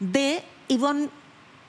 [0.00, 1.08] de Yvonne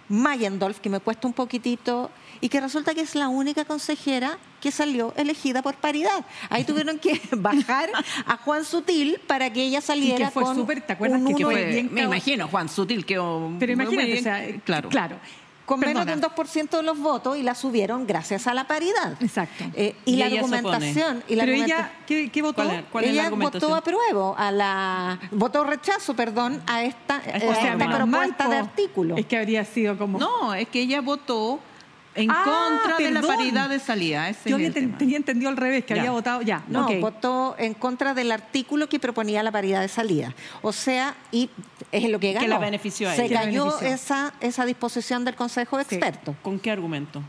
[0.10, 2.10] Mayendorf, que me cuesta un poquitito,
[2.42, 6.26] y que resulta que es la única consejera que salió elegida por paridad.
[6.50, 7.90] Ahí tuvieron que bajar
[8.26, 12.04] a Juan Sutil para que ella saliera que fue con ¿te acuerdas que, fue, Me
[12.04, 13.16] imagino, Juan Sutil que
[13.60, 14.90] Pero imagínate, o sea, claro.
[14.90, 15.18] claro
[15.70, 19.16] con menos de un 2% de los votos y la subieron gracias a la paridad.
[19.20, 19.66] Exacto.
[19.76, 21.24] Eh, y, la argumentación.
[21.28, 22.64] Y la Pero ella, ¿qué, votó?
[23.02, 29.16] ella votó apruebo, a la, votó rechazo, perdón, a esta, eh, propuesta de artículo.
[29.16, 30.18] Es que habría sido como...
[30.18, 31.60] No, es que ella votó
[32.16, 34.32] en ah, contra de la paridad de salida.
[34.46, 36.64] Yo tenía entendido al revés, que había votado ya.
[36.68, 40.36] No, votó en contra del artículo que proponía la paridad de salida.
[40.62, 41.50] O sea, y
[41.92, 42.46] es lo que ganó.
[42.46, 46.36] Que la benefició a Se cayó esa, esa disposición del Consejo de Expertos.
[46.42, 47.22] ¿Con qué argumento?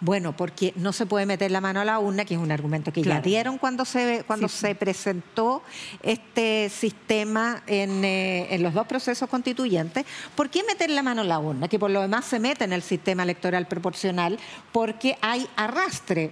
[0.00, 2.92] Bueno, porque no se puede meter la mano a la urna, que es un argumento
[2.92, 5.62] que ya dieron cuando se cuando se presentó
[6.02, 10.06] este sistema en, eh, en, los dos procesos constituyentes.
[10.36, 11.66] ¿Por qué meter la mano a la urna?
[11.66, 14.38] Que por lo demás se mete en el sistema electoral proporcional,
[14.72, 16.30] porque hay arrastre.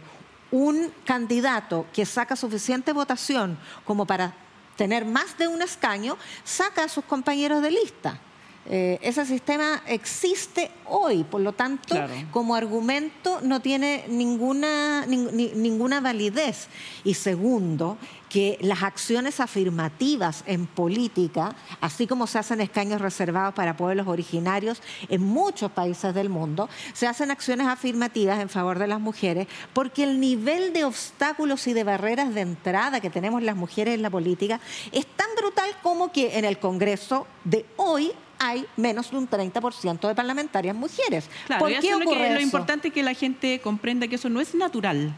[0.52, 4.32] Un candidato que saca suficiente votación como para
[4.76, 8.20] tener más de un escaño, saca a sus compañeros de lista.
[8.68, 11.94] Eh, ese sistema existe hoy, por lo tanto,
[12.32, 16.68] como argumento no tiene ninguna, ninguna validez.
[17.04, 17.96] Y segundo,
[18.28, 24.82] que las acciones afirmativas en política, así como se hacen escaños reservados para pueblos originarios
[25.08, 30.02] en muchos países del mundo, se hacen acciones afirmativas en favor de las mujeres, porque
[30.02, 34.10] el nivel de obstáculos y de barreras de entrada que tenemos las mujeres en la
[34.10, 39.28] política es tan brutal como que en el Congreso de hoy hay menos de un
[39.28, 41.28] 30% de parlamentarias mujeres.
[41.58, 45.14] ¿Por qué ocurre lo, importante es que la gente comprenda que eso no es natural.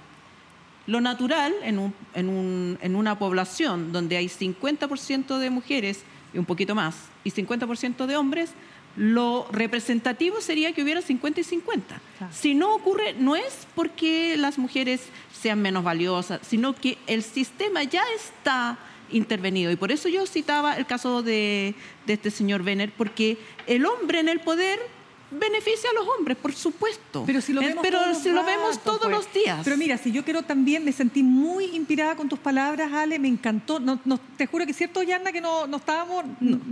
[0.87, 6.03] Lo natural en, en, una población donde hay 50% de mujeres
[6.33, 8.51] y un poquito más, y 50% de hombres,
[8.97, 12.01] lo representativo sería que hubiera 50 y 50.
[12.33, 15.03] Si no ocurre, no es porque las mujeres
[15.33, 18.79] sean menos valiosas, sino que el sistema ya está
[19.11, 19.71] intervenido.
[19.71, 21.75] Y por eso yo citaba el caso de,
[22.07, 24.79] de este señor Benner, porque el hombre en el poder
[25.31, 27.25] beneficia a los hombres, por supuesto.
[27.27, 27.83] Pero si lo vemos,
[28.83, 29.11] todos, pues.
[29.11, 29.61] los días.
[29.65, 33.29] Pero mira, si yo quiero también, me sentí muy inspirada con tus palabras, Ale, me
[33.29, 33.81] encantó.
[33.81, 33.99] No,
[34.37, 36.25] te juro que es cierto, Yanna, que no, no estábamos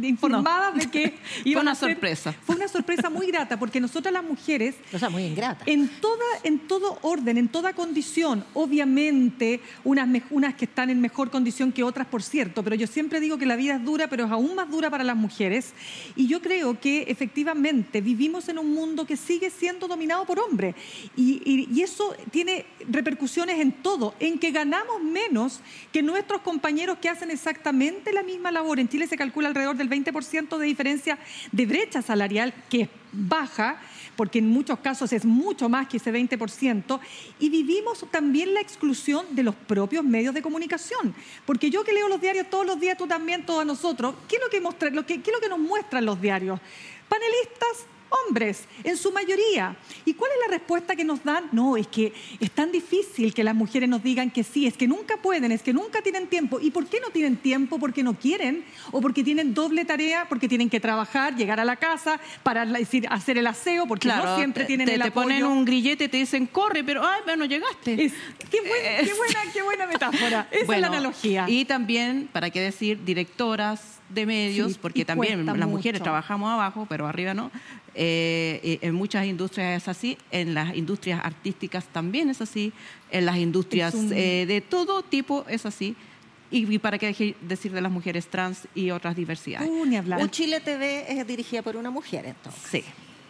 [0.03, 2.35] informadas de que iba una sorpresa.
[2.45, 4.77] Fue una sorpresa muy grata, porque nosotras las mujeres...
[4.97, 5.63] O sea, muy ingrata.
[5.67, 11.31] En, toda, en todo orden, en toda condición, obviamente, unas, unas que están en mejor
[11.31, 14.25] condición que otras, por cierto, pero yo siempre digo que la vida es dura, pero
[14.25, 15.75] es aún más dura para las mujeres.
[16.15, 20.75] Y yo creo que efectivamente vivimos en un mundo que sigue siendo dominado por hombres.
[21.17, 25.61] Y, y, eso tiene repercusiones en todo, en que ganamos menos
[25.93, 28.81] que nuestros compañeros que hacen exactamente la misma labor.
[28.81, 31.19] En Chile se calcula alrededor del 20% de diferencia
[31.53, 33.81] de brecha salarial, que es baja
[34.17, 36.99] porque en muchos casos es mucho más que ese 20%,
[37.39, 41.15] y vivimos también la exclusión de los propios medios de comunicación.
[41.45, 44.43] Porque yo que leo los diarios todos los días, tú también, todos nosotros, ¿qué es
[44.43, 46.59] lo que, mostra, qué es lo que nos muestran los diarios?
[47.09, 49.77] Panelistas hombres, en su mayoría.
[50.05, 51.49] ¿Y cuál es la respuesta que nos dan?
[51.53, 54.87] No, es que es tan difícil que las mujeres nos digan que sí, es que
[54.87, 56.61] nunca pueden, es que nunca tienen tiempo.
[56.61, 57.79] ¿Y por qué no tienen tiempo?
[57.79, 61.77] Porque no quieren o porque tienen doble tarea, porque tienen que trabajar, llegar a la
[61.77, 65.29] casa para decir, hacer el aseo, porque no siempre tienen el te apoyo.
[65.29, 67.97] Te ponen un grillete y te dicen, corre, pero, ay, bueno, llegaste.
[68.51, 70.49] qué, buena, qué, buena, metáfora.
[70.51, 71.47] Esa es la analogía.
[71.49, 77.07] Y también, para qué decir, directoras de medios, porque también las mujeres trabajamos abajo, pero
[77.07, 77.51] arriba no,
[77.95, 82.73] eh, en muchas industrias es así, en las industrias artísticas también es así,
[83.11, 85.97] en las industrias eh, de todo tipo es así.
[86.49, 89.69] Y, para qué decir de las mujeres trans y otras diversidades.
[89.69, 90.23] Uh, ni hablar.
[90.23, 92.63] Un Chile TV es dirigida por una mujer, entonces.
[92.71, 92.85] Sí.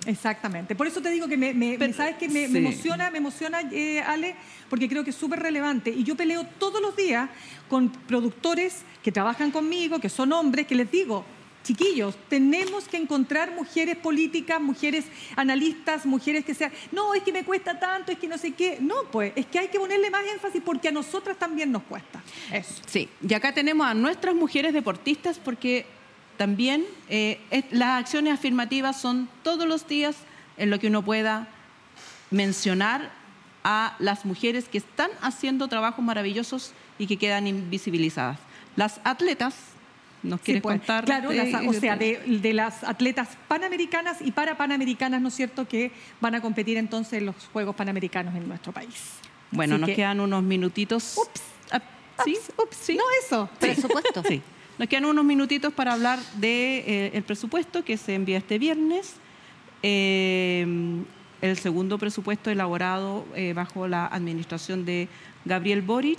[0.07, 0.75] Exactamente.
[0.75, 4.37] Por eso te digo que me, sabes que me, emociona, me emociona, eh, Ale,
[4.71, 5.91] porque creo que es súper relevante.
[5.91, 7.29] Y yo peleo todos los días
[7.69, 11.25] con productores que trabajan conmigo, que son hombres, que les digo,
[11.65, 17.45] chiquillos, tenemos que encontrar mujeres políticas, mujeres analistas, mujeres que sean, no, es que me
[17.45, 18.79] cuesta tanto, es que no sé qué.
[18.81, 22.23] No, pues, es que hay que ponerle más énfasis porque a nosotras también nos cuesta.
[22.53, 22.83] Eso.
[22.87, 25.96] Sí, y acá tenemos a nuestras mujeres deportistas porque
[26.37, 30.17] también eh, las acciones afirmativas son todos los días
[30.57, 31.49] en lo que uno pueda
[32.31, 33.11] mencionar
[33.65, 38.39] a las mujeres que están haciendo trabajos maravillosos y que quedan invisibilizadas.
[38.77, 39.55] Las atletas
[40.23, 41.05] ¿Nos quieres pues, contar?
[41.05, 46.35] Claro, o sea, de, las atletas panamericanas y para panamericanas, ¿no es cierto?, que van
[46.35, 49.13] a competir entonces en los Juegos Panamericanos en nuestro país.
[49.51, 51.17] Bueno, nos quedan unos minutitos.
[51.17, 51.81] Ups, ah,
[52.25, 52.37] ¿Sí?
[52.57, 52.97] Ups, ¿sí?
[52.97, 54.23] No eso, presupuesto.
[54.27, 54.43] sí.
[54.79, 59.15] Nos quedan unos minutitos para hablar del de, eh, presupuesto que se envía este viernes.
[59.83, 60.67] Eh,
[61.41, 65.09] el segundo presupuesto elaborado eh, bajo la administración de
[65.45, 66.19] Gabriel Boric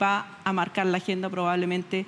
[0.00, 2.06] va a marcar la agenda probablemente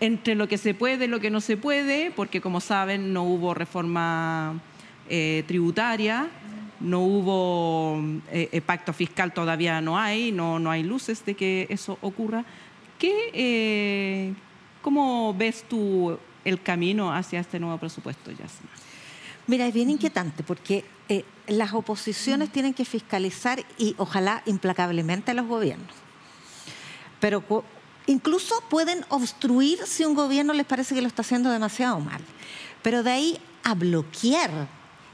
[0.00, 3.22] entre lo que se puede y lo que no se puede, porque como saben no
[3.22, 4.60] hubo reforma
[5.08, 6.28] eh, tributaria,
[6.80, 11.66] no hubo eh, eh, pacto fiscal, todavía no hay, no, no hay luces de que
[11.70, 12.44] eso ocurra.
[13.02, 14.34] ¿Qué,
[14.80, 18.70] ¿Cómo ves tú el camino hacia este nuevo presupuesto, Yasna?
[19.48, 20.84] Mira, es bien inquietante porque
[21.48, 26.02] las oposiciones tienen que fiscalizar y ojalá implacablemente a los gobiernos
[27.22, 27.44] pero
[28.06, 32.20] incluso pueden obstruir si un gobierno les parece que lo está haciendo demasiado mal.
[32.82, 34.50] Pero de ahí a bloquear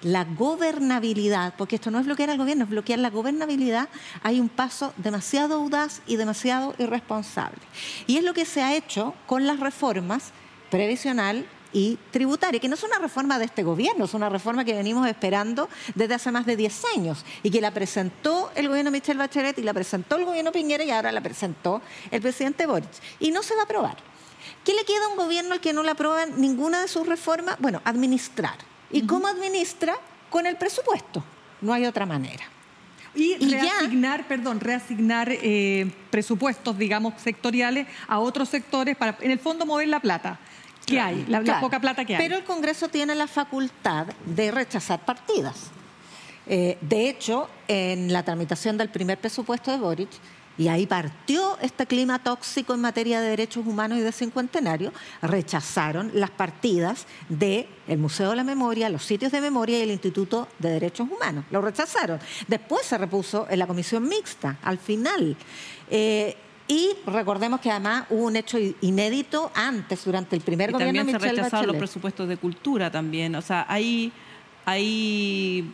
[0.02, 3.88] la gobernabilidad, porque esto no es bloquear al gobierno, es bloquear la gobernabilidad,
[4.22, 7.60] hay un paso demasiado audaz y demasiado irresponsable.
[8.06, 10.32] Y es lo que se ha hecho con las reformas
[10.70, 14.74] previsional y tributaria, que no es una reforma de este gobierno, es una reforma que
[14.74, 19.18] venimos esperando desde hace más de 10 años y que la presentó el gobierno Michelle
[19.18, 22.88] Bachelet y la presentó el gobierno Piñera y ahora la presentó el presidente Boric.
[23.20, 23.96] Y no se va a aprobar.
[24.64, 27.56] ¿Qué le queda a un gobierno al que no le aprueban ninguna de sus reformas?
[27.58, 28.56] Bueno, administrar.
[28.90, 29.94] ¿Y cómo administra?
[30.30, 31.24] Con el presupuesto.
[31.60, 32.44] No hay otra manera.
[33.14, 39.66] Y, reasignar, perdón, reasignar eh, presupuestos, digamos, sectoriales a otros sectores para, en el fondo,
[39.66, 40.38] mover la plata
[40.86, 42.22] que hay, la, poca plata que hay.
[42.22, 45.70] Pero el Congreso tiene la facultad de rechazar partidas.
[46.46, 50.08] Eh, de hecho, en la tramitación del primer presupuesto de Boric,
[50.58, 54.92] y ahí partió este clima tóxico en materia de derechos humanos y de cincuentenario,
[55.22, 57.66] rechazaron las partidas del
[57.96, 61.44] Museo de la Memoria, los sitios de memoria y el Instituto de Derechos Humanos.
[61.52, 62.18] Lo rechazaron.
[62.48, 65.36] Después se repuso en la comisión mixta, al final.
[65.88, 71.20] Eh, y recordemos que además hubo un hecho inédito antes, durante el primer gobierno también
[71.20, 73.34] se rechazaron los presupuestos de cultura también.
[73.36, 74.12] O sea, hay,
[74.66, 75.72] hay,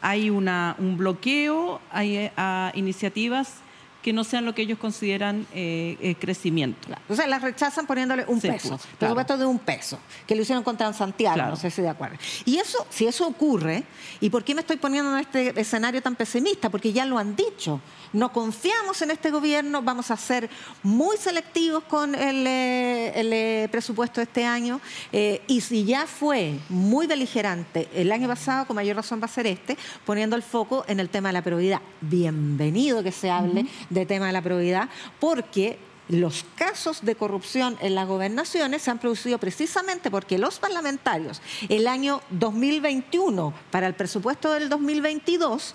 [0.00, 3.56] hay una, un bloqueo hay, a iniciativas
[4.02, 6.88] que no sean lo que ellos consideran eh, eh, crecimiento.
[7.08, 10.64] O sea, las rechazan poniéndole un peso, pues, presupuesto de un peso, que lo hicieron
[10.64, 12.16] contra Santiago, no sé si de acuerdo.
[12.44, 13.84] Y eso, si eso ocurre,
[14.20, 16.70] ¿y por qué me estoy poniendo en este escenario tan pesimista?
[16.70, 17.80] Porque ya lo han dicho,
[18.12, 20.48] no confiamos en este gobierno, vamos a ser
[20.82, 24.80] muy selectivos con el, eh, presupuesto de este año,
[25.12, 29.46] y si ya fue muy beligerante el año pasado, con mayor razón va a ser
[29.46, 29.76] este,
[30.06, 31.80] poniendo el foco en el tema de la probidad.
[32.00, 34.88] Bienvenido que se hable de tema de la probidad,
[35.18, 35.78] porque
[36.08, 41.86] los casos de corrupción en las gobernaciones se han producido precisamente porque los parlamentarios el
[41.86, 45.74] año 2021 para el presupuesto del 2022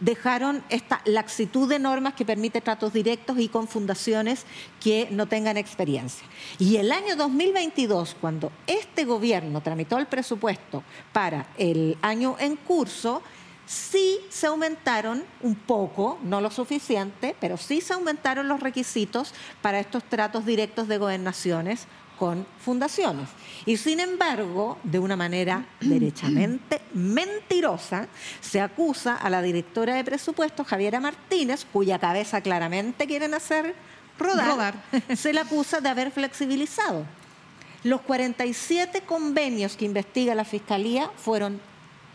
[0.00, 4.44] dejaron esta laxitud de normas que permite tratos directos y con fundaciones
[4.82, 6.26] que no tengan experiencia.
[6.58, 10.82] Y el año 2022, cuando este gobierno tramitó el presupuesto
[11.12, 13.22] para el año en curso,
[13.66, 14.09] sí
[14.40, 20.02] se aumentaron un poco, no lo suficiente, pero sí se aumentaron los requisitos para estos
[20.02, 21.86] tratos directos de gobernaciones
[22.18, 23.28] con fundaciones.
[23.66, 28.08] Y sin embargo, de una manera derechamente mentirosa,
[28.40, 33.74] se acusa a la directora de presupuestos, Javiera Martínez, cuya cabeza claramente quieren hacer
[34.18, 34.74] rodar,
[35.16, 37.04] se le acusa de haber flexibilizado.
[37.84, 41.60] Los 47 convenios que investiga la Fiscalía fueron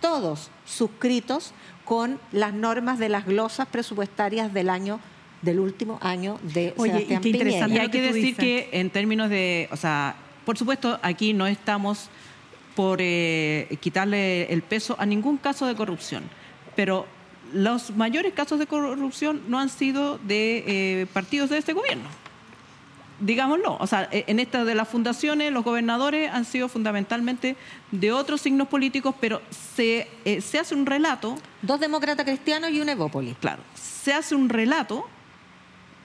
[0.01, 1.51] todos suscritos
[1.85, 4.99] con las normas de las glosas presupuestarias del año
[5.41, 7.67] del último año de Oye, Sebastián y Piñera.
[7.67, 12.09] Y hay que decir que en términos de, o sea, por supuesto, aquí no estamos
[12.75, 16.23] por eh, quitarle el peso a ningún caso de corrupción,
[16.75, 17.05] pero
[17.53, 20.63] los mayores casos de corrupción no han sido de
[21.01, 22.09] eh, partidos de este gobierno
[23.19, 27.55] digámoslo, o sea, e, en esta de las fundaciones, los gobernadores han sido fundamentalmente
[27.91, 31.37] de otros signos políticos, pero se, eh, se hace un relato.
[31.61, 33.35] Dos demócratas cristianos y un Evópolis.
[33.39, 35.07] Claro, se hace un relato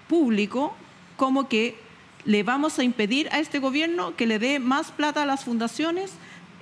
[0.08, 0.74] público
[1.16, 1.78] como que
[2.24, 6.12] le vamos a impedir a este gobierno que le dé más plata a las fundaciones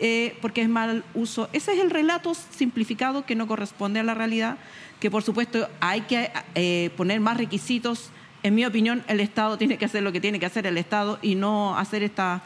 [0.00, 1.48] eh, porque es mal uso.
[1.52, 4.56] Ese es el relato simplificado que no corresponde a la realidad,
[5.00, 8.10] que por supuesto hay que eh, poner más requisitos
[8.42, 11.18] en mi opinión, el Estado tiene que hacer lo que tiene que hacer el Estado
[11.22, 12.42] y no hacer esta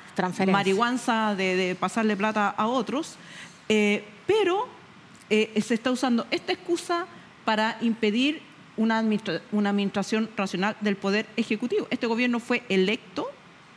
[0.46, 3.16] marihuanza de, pasarle plata a otros.
[3.68, 4.68] Eh, pero
[5.28, 7.06] eh, se está usando esta excusa
[7.44, 8.40] para impedir
[8.76, 11.86] una, administración racional del Poder Ejecutivo.
[11.90, 13.26] Este gobierno fue electo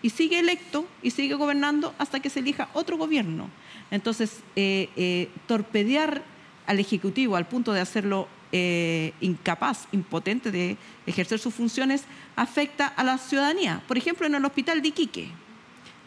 [0.02, 3.50] y sigue electo y sigue gobernando hasta que se elija otro gobierno.
[3.92, 6.24] Entonces, eh, torpedear
[6.66, 12.04] al Ejecutivo al punto de hacerlo eh, incapaz, impotente de ejercer sus funciones,
[12.36, 13.82] afecta a la ciudadanía.
[13.88, 15.30] Por ejemplo, en el hospital de Iquique.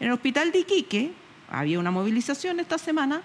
[0.00, 1.12] En el hospital de Iquique
[1.50, 3.22] había una movilización esta semana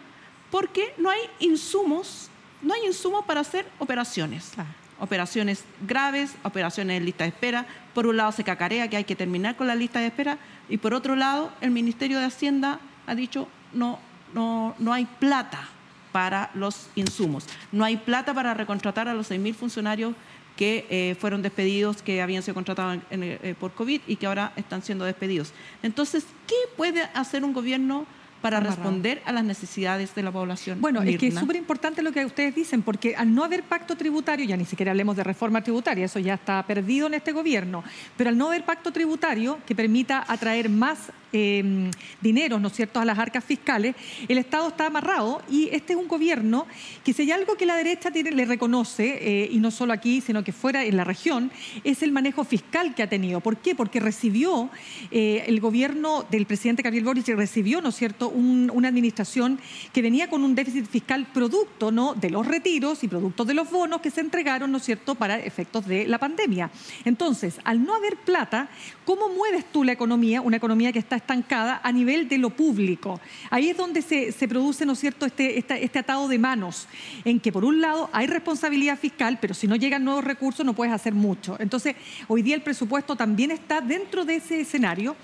[0.49, 2.29] porque no hay insumos,
[2.61, 4.53] no hay insumos para hacer operaciones.
[4.99, 7.65] Operaciones graves, operaciones en lista de espera.
[7.93, 10.37] Por un lado se cacarea que hay que terminar con la lista de espera
[10.69, 13.99] y por otro lado el Ministerio de Hacienda ha dicho no,
[14.33, 15.69] no, no hay plata
[16.13, 17.45] para los insumos.
[17.73, 20.15] No hay plata para recontratar a los 6.000 funcionarios
[20.55, 24.81] que eh, fueron despedidos, que habían sido contratados eh, por COVID y que ahora están
[24.81, 25.51] siendo despedidos.
[25.81, 28.05] Entonces, ¿qué puede hacer un gobierno
[28.43, 30.81] para responder a las necesidades de la población.
[30.81, 33.95] Bueno, es que es súper importante lo que ustedes dicen, porque al no haber pacto
[33.95, 37.85] tributario, ya ni siquiera hablemos de reforma tributaria, eso ya está perdido en este gobierno,
[38.17, 42.99] pero al no haber pacto tributario que permita atraer más eh, dinero, ¿no es cierto?,
[42.99, 43.95] a las arcas fiscales,
[44.27, 46.67] el Estado está amarrado y este es un gobierno
[47.03, 50.43] que si hay algo que la derecha le reconoce, eh, y no solo aquí, sino
[50.43, 51.51] que fuera en la región,
[51.83, 53.41] es el manejo fiscal que ha tenido.
[53.41, 53.75] ¿Por qué?
[53.75, 54.69] Porque recibió
[55.11, 59.59] eh, el gobierno del presidente Gabriel Boric, recibió, ¿no es cierto?, una administración
[59.91, 62.13] que venía con un déficit fiscal producto ¿no?
[62.13, 65.39] de los retiros y producto de los bonos que se entregaron, ¿no es cierto?, para
[65.39, 66.69] efectos de la pandemia.
[67.05, 68.69] Entonces, al no haber plata,
[69.05, 73.19] ¿cómo mueves tú la economía, una economía que está estancada a nivel de lo público?
[73.49, 76.87] Ahí es donde se, produce, ¿no es cierto?, este, este, atado de manos,
[77.23, 80.73] en que por un lado hay responsabilidad fiscal, pero si no llegan nuevos recursos no
[80.73, 81.55] puedes hacer mucho.
[81.59, 81.95] Entonces,
[82.27, 85.15] hoy día el presupuesto también está dentro de ese escenario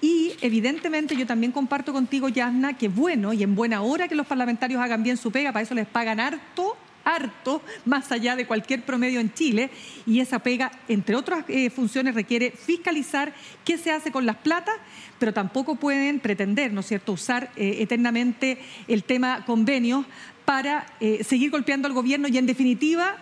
[0.00, 4.26] y evidentemente yo también comparto contigo, ya que bueno y en buena hora que los
[4.26, 8.82] parlamentarios hagan bien su pega, para eso les pagan harto harto, más allá de cualquier
[8.82, 9.70] promedio en Chile,
[10.06, 13.34] y esa pega, entre otras eh, funciones, requiere fiscalizar
[13.64, 14.74] qué se hace con las platas,
[15.18, 20.04] pero tampoco pueden pretender, ¿no es cierto?, usar eh, eternamente el tema convenios
[20.44, 23.16] para eh, seguir golpeando al gobierno y, en definitiva,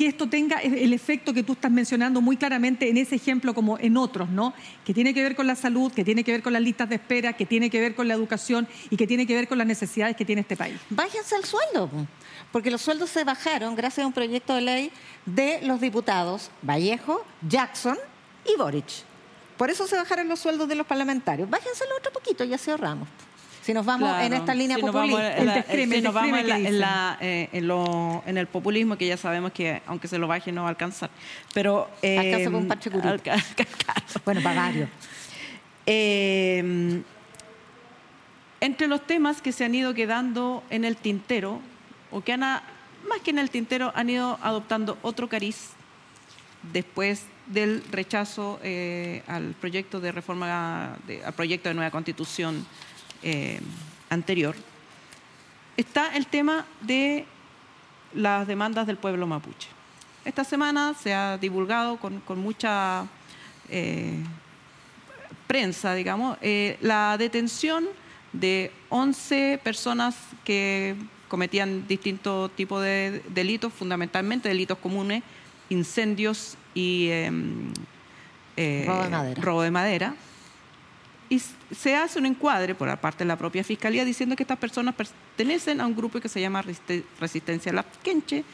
[0.00, 3.78] que esto tenga el efecto que tú estás mencionando muy claramente en ese ejemplo como
[3.78, 4.54] en otros, ¿no?
[4.82, 6.94] Que tiene que ver con la salud, que tiene que ver con las listas de
[6.94, 9.66] espera, que tiene que ver con la educación y que tiene que ver con las
[9.66, 10.76] necesidades que tiene este país.
[10.88, 11.90] Bájense el sueldo,
[12.50, 14.90] porque los sueldos se bajaron gracias a un proyecto de ley
[15.26, 17.98] de los diputados Vallejo, Jackson
[18.46, 19.04] y Boric.
[19.58, 21.50] Por eso se bajaron los sueldos de los parlamentarios.
[21.50, 23.06] Bájenselo otro poquito y así ahorramos
[23.70, 25.64] si nos vamos en esta línea populista.
[25.70, 26.40] si nos vamos
[27.20, 31.08] en, el populismo, que ya sabemos que aunque se lo baje no va a alcanzar.
[31.54, 32.90] Pero, eh, un parche
[34.24, 34.88] Bueno, pagario.
[35.86, 37.00] Eh,
[38.60, 41.60] entre los temas que se han ido quedando en el tintero,
[42.10, 45.70] o que han, más que en el tintero, han ido adoptando otro cariz,
[46.72, 50.94] después del rechazo eh, al proyecto de reforma,
[51.24, 52.66] al proyecto de nueva constitución
[53.22, 53.60] eh,
[54.08, 54.54] anterior,
[55.76, 57.26] está el tema de
[58.14, 59.68] las demandas del pueblo mapuche.
[60.24, 63.06] Esta semana se ha divulgado con, mucha
[63.68, 64.22] eh,
[65.46, 66.36] prensa, digamos,
[66.80, 67.86] la detención
[68.32, 70.96] de 11 personas que
[71.28, 75.22] cometían distintos tipos de delitos, fundamentalmente delitos comunes,
[75.70, 77.72] incendios y em,
[78.56, 78.84] eh,
[79.40, 80.14] robo, de madera.
[81.30, 81.40] Y
[81.74, 85.80] se hace un encuadre por parte de la propia Fiscalía diciendo que estas personas pertenecen
[85.80, 86.62] a un grupo que se llama
[87.20, 88.44] Resistencia La Quenche,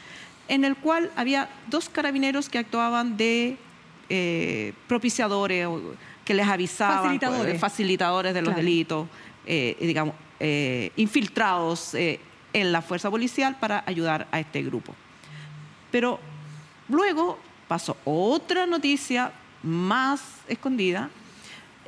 [0.47, 3.57] en el cual había dos carabineros que actuaban de
[4.09, 5.67] eh, propiciadores,
[6.23, 9.07] que les avisaban, facilitadores, facilitadores de los delitos,
[9.45, 10.13] eh, digamos,
[10.95, 14.93] infiltrados en la fuerza policial para ayudar a este grupo.
[15.91, 16.19] Pero
[16.89, 19.31] luego pasó otra noticia
[19.63, 21.09] más escondida,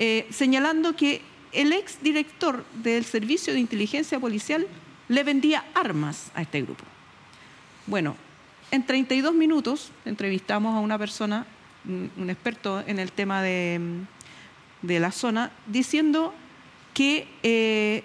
[0.02, 1.22] eh, señalando que
[1.52, 4.66] el ex director del Servicio de Inteligencia Policial
[5.10, 6.86] le vendía armas a este grupo.
[7.86, 8.16] Bueno,
[8.72, 11.46] en 32 minutos entrevistamos a una persona,
[11.86, 14.06] un experto en el tema de,
[14.84, 16.34] la zona, diciendo
[16.94, 18.04] que eh,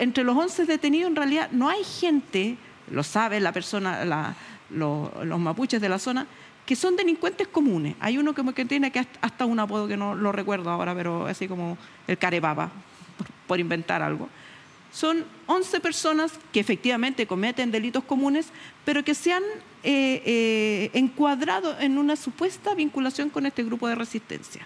[0.00, 2.58] entre los 11 detenidos en realidad no hay gente,
[2.90, 4.36] lo sabe la persona,
[4.68, 6.26] los mapuches de la zona,
[6.70, 7.96] que son delincuentes comunes.
[7.98, 11.26] Hay uno que, que tiene que hasta un apodo que no lo recuerdo ahora, pero
[11.26, 12.70] así como el carepapa,
[13.18, 14.28] por, por inventar algo.
[14.92, 18.46] Son 11 personas que efectivamente cometen delitos comunes,
[18.84, 19.42] pero que se han
[19.82, 24.64] eh, eh, encuadrado en una supuesta vinculación con este grupo de resistencia.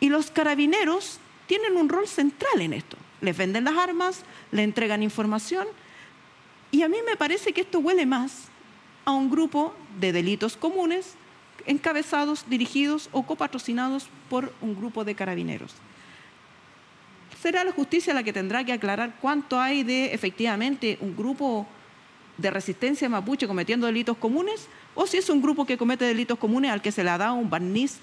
[0.00, 5.02] Y los carabineros tienen un rol central en esto les venden las armas, le entregan
[5.02, 5.66] información.
[6.70, 8.49] Y a mí me parece que esto huele más
[9.04, 11.14] a un grupo de delitos comunes
[11.66, 15.74] encabezados, dirigidos o copatrocinados por un grupo de carabineros.
[17.40, 21.66] Será la justicia la que tendrá que aclarar cuánto hay de efectivamente un grupo
[22.36, 26.70] de resistencia mapuche cometiendo delitos comunes o si es un grupo que comete delitos comunes
[26.70, 27.98] al que se le ha dado un barniz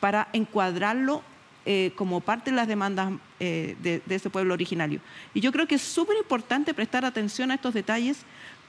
[0.00, 1.22] para encuadrarlo
[1.64, 5.00] eh, como parte de las demandas eh, de, ese pueblo originario.
[5.34, 8.18] Y yo creo que es súper importante prestar atención a estos detalles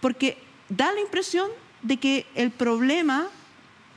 [0.01, 0.38] porque
[0.70, 1.49] da la impresión
[1.82, 3.28] de que el problema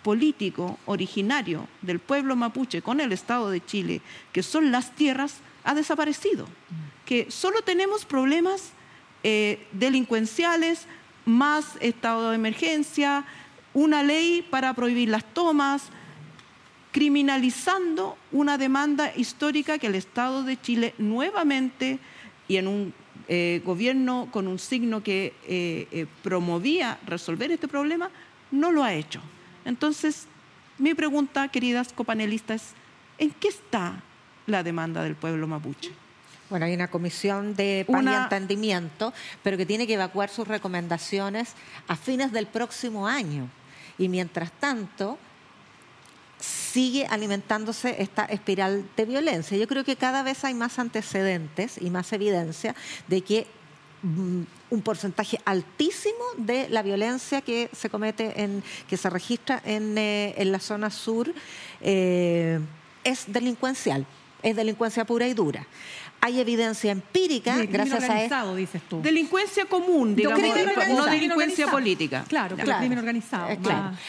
[0.03, 4.01] político originario del pueblo mapuche con el Estado de Chile,
[4.33, 6.47] que son las tierras, ha desaparecido.
[7.05, 8.71] Que solo tenemos problemas
[9.23, 10.87] eh, delincuenciales,
[11.27, 13.25] más estado de emergencia,
[13.75, 15.91] una ley para prohibir las tomas,
[16.93, 21.99] criminalizando una demanda histórica que el Estado de Chile nuevamente
[22.49, 22.95] y en un
[23.33, 28.11] eh, gobierno con un signo que eh, eh, promovía resolver este problema,
[28.51, 29.21] no lo ha hecho.
[29.65, 30.27] Entonces,
[30.79, 32.75] mi pregunta, queridas copanelistas,
[33.19, 34.03] ¿en qué está
[34.49, 35.93] la demanda del pueblo mapuche?
[36.49, 39.15] Bueno, hay una comisión de paz y entendimiento,
[39.45, 41.55] pero que tiene que evacuar sus recomendaciones
[41.87, 43.49] a fines del próximo año.
[43.97, 45.21] Y mientras tanto,
[46.73, 49.57] sigue alimentándose esta espiral de violencia.
[49.57, 52.75] Yo creo que cada vez hay más antecedentes y más evidencia
[53.09, 53.47] de que
[54.03, 59.97] mm, un porcentaje altísimo de la violencia que se comete en, que se registra en,
[59.99, 61.33] eh, la zona sur
[61.81, 62.61] eh,
[63.03, 64.07] es delincuencial,
[64.43, 65.67] es delincuencia pura y dura
[66.21, 68.55] hay evidencia empírica gracias a esto.
[68.57, 69.01] dices tú.
[69.03, 70.41] Delincuencia común, digamos,
[70.89, 72.25] no delincuencia política.
[72.29, 72.79] Claro, claro.
[72.79, 73.51] crimen organizado.
[73.51, 73.59] Eh,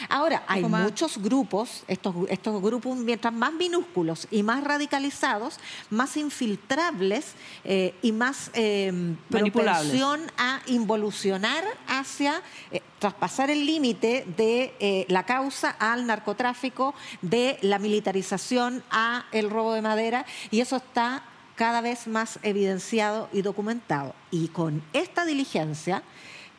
[0.08, 5.58] Ahora, hay muchos grupos, estos, estos grupos mientras más minúsculos y más radicalizados,
[5.90, 7.34] más infiltrables
[7.64, 15.70] eh, y más eh, propensión a involucionar hacia eh, traspasar el límite de la causa
[15.70, 21.24] al narcotráfico, de la militarización a el robo de madera, y eso está
[21.56, 24.14] cada vez más evidenciado y documentado.
[24.30, 26.02] Y con esta diligencia,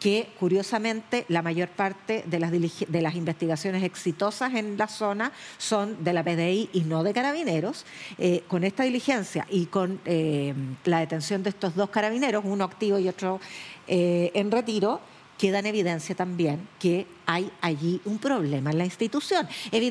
[0.04, 6.04] que curiosamente la mayor parte de las, de las, investigaciones exitosas en la zona son
[6.04, 7.86] de la PDI y no de carabineros,
[8.18, 13.00] eh, con esta diligencia y con eh, la detención de estos dos carabineros, uno activo
[13.00, 13.40] y otro
[13.88, 15.00] eh, en retiro,
[15.44, 19.46] queda en evidencia también que hay allí un problema en la institución.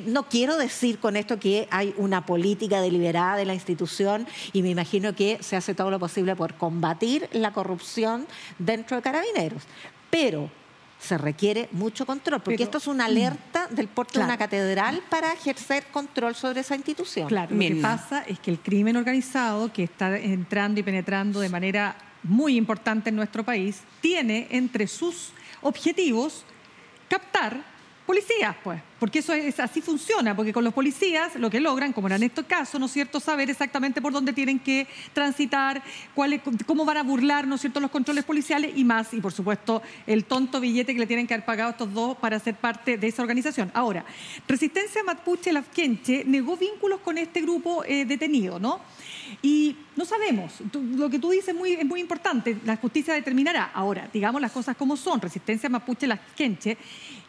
[0.06, 4.70] No quiero decir con esto que hay una política deliberada de la institución y me
[4.70, 8.26] imagino que se hace todo lo posible por combatir la corrupción
[8.58, 9.64] dentro de carabineros,
[10.08, 10.50] pero
[10.98, 15.02] se requiere mucho control, porque esto es una mm, alerta del porte de una catedral
[15.10, 17.28] para ejercer control sobre esa institución.
[17.28, 21.50] Claro, lo que pasa es que el crimen organizado que está entrando y penetrando de
[21.50, 25.32] manera muy importante en nuestro país, tiene entre sus
[25.62, 26.44] objetivos
[27.08, 27.62] captar
[28.06, 28.82] policías, pues.
[29.02, 32.22] Porque eso es así funciona, porque con los policías lo que logran, como era en
[32.22, 35.82] este caso, ¿no es cierto?, saber exactamente por dónde tienen que transitar,
[36.14, 39.32] cuál cómo van a burlar, ¿no es cierto?, los controles policiales y más, y por
[39.32, 42.96] supuesto el tonto billete que le tienen que haber pagado estos dos para ser parte
[42.96, 43.72] de esa organización.
[43.74, 44.04] Ahora,
[44.46, 48.78] Resistencia Mapuche Lafkenche negó vínculos con este grupo eh, detenido, ¿no?
[49.42, 53.72] Y no sabemos, lo que tú dices muy, es muy importante, la justicia determinará.
[53.74, 56.76] Ahora, digamos las cosas como son, Resistencia Mapuche Lafkenche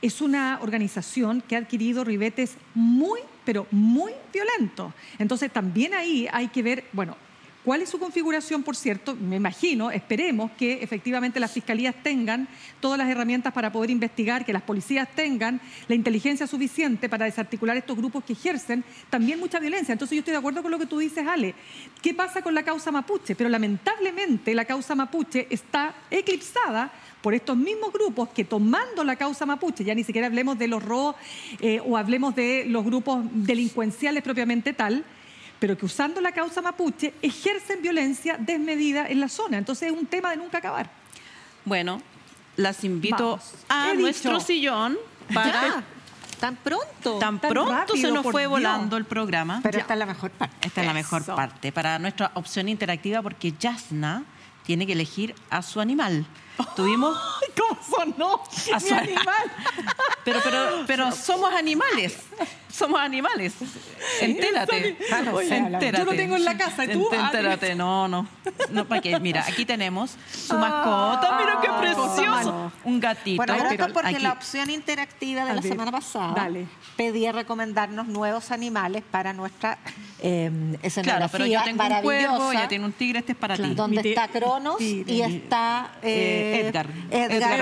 [0.03, 4.93] es una organización que ha adquirido ribetes muy, pero muy violentos.
[5.19, 7.15] Entonces también ahí hay que ver, bueno,
[7.63, 9.15] ¿Cuál es su configuración, por cierto?
[9.15, 12.49] Me imagino, esperemos que efectivamente las fiscalías tengan
[12.81, 17.77] todas las herramientas para poder investigar, que las policías tengan la inteligencia suficiente para desarticular
[17.77, 19.93] estos grupos que ejercen también mucha violencia.
[19.93, 21.55] Entonces yo estoy de acuerdo con lo que tú dices, Ale.
[22.01, 23.33] ¿Qué pasa con la causa mapuche?
[23.33, 26.91] Pero lamentablemente la causa mapuche está eclipsada
[27.23, 30.83] por estos mismos grupos que tomando la causa mapuche, ya ni siquiera hablemos de los
[30.83, 31.15] RO
[31.61, 35.05] eh, o hablemos de los grupos delincuenciales propiamente tal,
[35.57, 39.57] pero que usando la causa mapuche ejercen violencia desmedida en la zona.
[39.57, 40.91] Entonces es un tema de nunca acabar.
[41.63, 42.01] Bueno,
[42.57, 44.97] las invito a nuestro sillón
[45.33, 45.81] para...
[46.41, 47.19] Tan pronto.
[47.19, 49.61] Tan, pronto se nos fue volando el programa.
[49.63, 50.67] Pero esta es la mejor parte.
[50.67, 54.25] Esta es la mejor parte para nuestra opción interactiva porque Yasna
[54.63, 56.25] tiene que elegir a su animal.
[56.75, 57.17] Tuvimos.
[57.57, 58.43] ¿Cómo sonó?
[58.73, 59.51] A su animal.
[60.23, 62.17] Pero, pero, pero somos animales.
[62.71, 63.53] Somos animales.
[64.21, 64.97] Entérate.
[64.99, 65.97] entérate.
[65.97, 66.85] Yo lo tengo en la casa.
[66.85, 67.09] ¿y tú?
[67.11, 67.75] Entérate.
[67.75, 68.27] No, no.
[68.69, 69.19] no ¿para qué?
[69.19, 71.37] Mira, aquí tenemos su mascota.
[71.39, 72.71] Mira qué precioso.
[72.83, 73.43] Un gatito.
[73.43, 76.49] Bueno, pero porque la opción interactiva de la semana pasada
[76.95, 79.77] pedía recomendarnos nuevos animales para nuestra
[80.25, 83.57] eh, escenografía claro, pero yo tengo un cuervo, ya tiene un tigre, este es para
[83.57, 83.73] ti.
[83.75, 85.91] Donde está Cronos y está...
[86.01, 86.87] Eh, Edgar.
[87.11, 87.61] Edgar,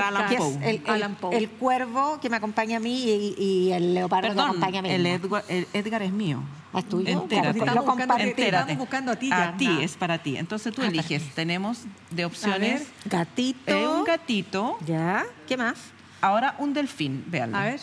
[0.85, 1.35] Allan Poe.
[1.35, 4.89] El, cuervo que me acompaña a mí y, el leopardo que me acompaña a mí.
[4.91, 6.43] El Edgar, el Edgar es mío.
[6.77, 7.09] ¿Es tuyo?
[7.09, 7.57] Entérate.
[7.57, 8.75] Estamos buscando, Entérate.
[8.75, 9.29] buscando a ti.
[9.29, 9.49] Ya.
[9.49, 10.37] A ti, es para ti.
[10.37, 11.33] Entonces tú ah, eliges.
[11.33, 12.87] Tenemos de opciones...
[13.05, 13.71] gatito.
[13.71, 14.77] Eh, un gatito.
[14.85, 15.25] Ya.
[15.47, 15.79] ¿Qué más?
[16.21, 17.57] Ahora un delfín, véanlo.
[17.57, 17.81] A ver.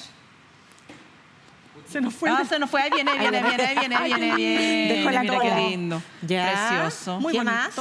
[1.91, 2.30] Se nos fue.
[2.30, 2.82] Ah, se nos fue.
[2.82, 5.05] Ahí viene, ahí viene, viene, viene, viene, viene.
[5.07, 6.03] Mira qué lindo.
[6.22, 6.68] Ya.
[6.68, 7.20] Precioso.
[7.20, 7.74] Muy ¿Qué más?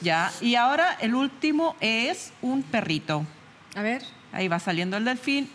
[0.00, 3.24] Ya, y ahora el último es un perrito.
[3.74, 4.02] A ver.
[4.32, 5.50] Ahí va saliendo el delfín.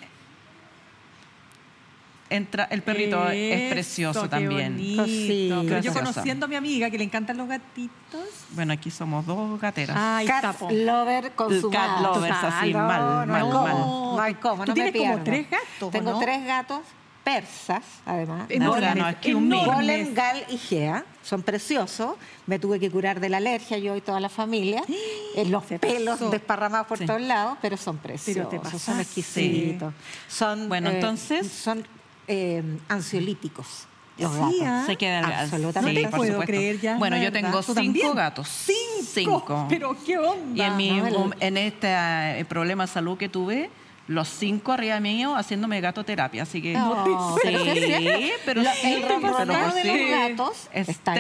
[2.30, 4.78] Entra, el perrito es precioso también.
[5.06, 5.50] Sí,
[5.82, 8.28] yo conociendo a mi amiga que le encantan los gatitos.
[8.50, 9.96] Bueno, aquí somos dos gateras.
[9.98, 13.48] Ay, cat lover con su Cat lovers, así, mal, mal, mal.
[13.48, 16.82] No hay cómo, no ¿Tú tienes como tres gatos, Tengo tres gatos
[17.24, 18.50] persas, además.
[18.62, 21.06] Ahora no, aquí un Golem, Gal y Gea.
[21.24, 22.16] Son preciosos.
[22.46, 24.84] Me tuve que curar de la alergia yo y toda la familia.
[25.36, 29.94] en los pelos desparramados por todos lados, pero son preciosos, son exquisitos.
[30.28, 31.48] Son, bueno, eh, entonces...
[31.48, 31.86] Son
[32.28, 33.88] eh, ansiolíticos.
[34.18, 34.84] Los ¿ah?
[34.86, 36.04] Se queda Absolutamente.
[36.04, 36.98] no te puedo creer ya.
[36.98, 38.48] Bueno, yo tengo cinco gatos.
[38.48, 39.66] ¿Cinco?
[39.70, 40.56] Pero qué onda.
[40.56, 41.02] Y en, mi,
[41.40, 43.70] en este eh, problema de salud que tuve,
[44.08, 49.84] los cinco arriba mío haciéndome gatoterapia, así que no, sí, pero sí, el ronroneo de
[49.86, 51.14] los gatos es está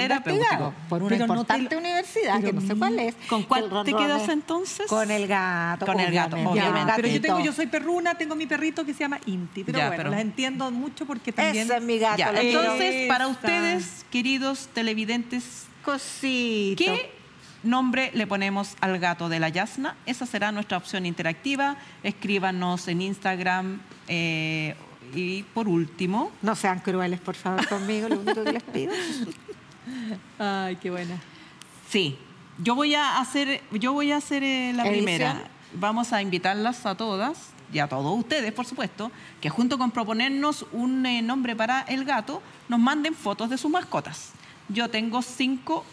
[0.90, 3.16] por una importante universidad que no sé cuál es.
[3.30, 4.88] ¿Con cuál te quedas entonces?
[4.88, 5.86] Con el gato.
[5.86, 6.94] Con el gato, obviamente.
[6.96, 10.10] pero yo tengo, yo soy perruna, tengo mi perrito que se llama Inti, pero bueno,
[10.10, 11.66] las entiendo mucho porque también.
[11.66, 12.24] Ese es mi gato.
[12.36, 16.84] entonces, para ustedes, queridos televidentes, cosito.
[16.84, 17.23] ¿qué
[17.64, 19.95] nombre le ponemos al gato de la Yasna.
[20.05, 21.78] Esa será nuestra opción interactiva.
[22.03, 23.80] Escríbanos en Instagram.
[24.07, 24.76] Eh,
[25.14, 26.32] y por último.
[26.41, 28.93] No sean crueles, por favor, conmigo, lo único que les pido.
[30.39, 31.18] Ay, qué buena.
[31.89, 32.18] Sí,
[32.57, 35.43] yo voy a hacer, yo voy a hacer eh, la primera.
[35.74, 39.11] Vamos a invitarlas a todas y a todos ustedes, por supuesto,
[39.41, 43.72] que junto con proponernos un eh, nombre para el gato, nos manden fotos de sus
[43.72, 44.32] mascotas.
[44.70, 45.84] Yo tengo cinco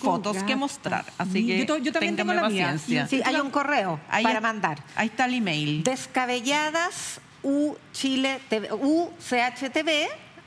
[0.00, 1.04] fotos que mostrar.
[1.18, 2.78] Así que yo, también tengo la Mía.
[2.78, 4.82] Sí, hay un correo para mandar.
[4.94, 5.82] Ahí está el email.
[5.82, 8.40] Descabelladas uchile
[8.80, 9.90] uchtv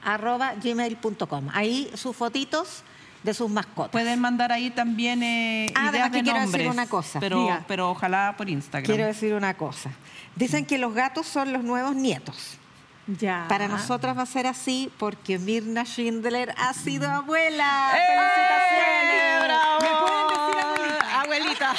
[0.04, 1.50] arroba gmail.com.
[1.54, 2.84] Ahí sus fotitos
[3.24, 3.92] de sus mascotas.
[3.92, 7.20] Pueden mandar ahí también eh, ah, ideas de quiero decir una cosa.
[7.20, 8.86] Pero, pero ojalá por Instagram.
[8.86, 9.92] Quiero decir una cosa.
[10.36, 12.59] Dicen que los gatos son los nuevos nietos.
[13.48, 17.94] Para nosotras va a ser así porque Mirna Schindler ha sido abuela.
[17.96, 18.02] ¡Eh!
[18.08, 19.50] ¡Felicitaciones!
[19.82, 20.60] ¿Me pueden decir
[21.14, 21.76] abuelita?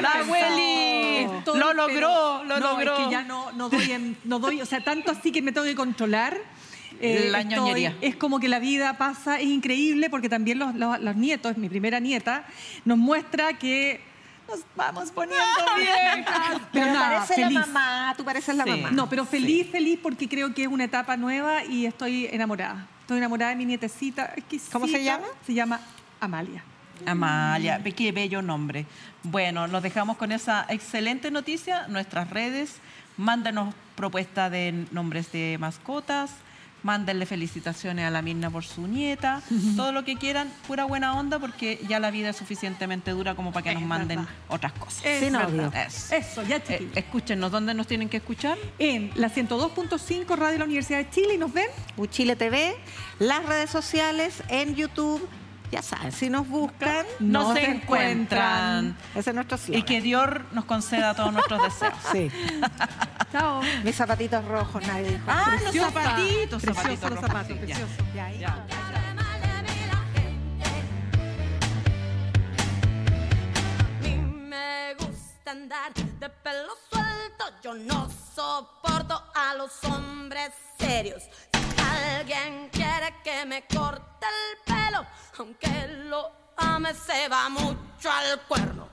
[0.00, 2.98] La abueli lo logró, lo no, logró.
[2.98, 5.66] Es que ya no, no, doy, no doy, o sea, tanto así que me tengo
[5.66, 6.36] que controlar.
[6.98, 10.98] Eh, la estoy, es como que la vida pasa, es increíble porque también los, los,
[11.00, 12.46] los nietos, mi primera nieta,
[12.86, 14.00] nos muestra que
[14.48, 15.44] nos vamos poniendo
[15.76, 16.60] viejas.
[16.72, 17.54] Pero nada, parece feliz.
[17.60, 18.70] la mamá, tú pareces la Sí.
[18.70, 18.90] mamá.
[18.90, 22.86] No, pero feliz, feliz porque creo que es una etapa nueva y estoy enamorada.
[23.00, 24.32] Estoy enamorada de mi nietecita.
[24.36, 24.72] exquisita.
[24.72, 25.26] ¿Cómo se llama?
[25.46, 25.80] Se llama
[26.20, 26.62] Amalia.
[27.04, 28.86] Amalia, qué bello nombre.
[29.22, 31.86] Bueno, nos dejamos con esa excelente noticia.
[31.88, 32.76] Nuestras redes,
[33.16, 36.30] mándanos propuestas de nombres de mascotas,
[36.86, 39.42] mándenle felicitaciones a la Mirna por su nieta,
[39.76, 43.52] todo lo que quieran, pura buena onda, porque ya la vida es suficientemente dura como
[43.52, 44.34] para que nos manden verdad.
[44.48, 45.04] otras cosas.
[45.04, 45.50] Es Sin verdad.
[45.50, 45.72] odio.
[45.86, 46.14] Eso.
[46.14, 48.56] Eso, ya Eh, escúchenos, ¿dónde nos tienen que escuchar?
[48.78, 51.66] En la 102.5 Radio de la Universidad de Chile y nos ven.
[51.96, 52.74] Uchile TV,
[53.18, 55.20] las redes sociales, en YouTube.
[55.70, 58.96] Ya saben, si nos buscan, Nos Nos encuentran.
[59.14, 59.82] ese es nuestro Y slogan.
[59.82, 61.94] que Dios nos conceda todos nuestros deseos.
[62.12, 62.30] Sí.
[63.32, 63.60] Chao.
[63.82, 65.24] Mis zapatitos rojos, nadie dijo.
[65.26, 65.90] Ah, los Preciosa.
[65.90, 67.60] zapatitos, Preciosos los zapatos, sí, ya.
[67.76, 67.96] preciosos.
[68.14, 68.38] Ya, ahí.
[68.38, 68.66] Ya.
[73.78, 77.05] A mí me gusta andar de pelo suelto.
[77.62, 81.22] Yo no soporto a los hombres serios.
[81.52, 85.04] Si alguien quiere que me corte el pelo,
[85.38, 88.88] aunque lo ame, se va mucho al cuerno.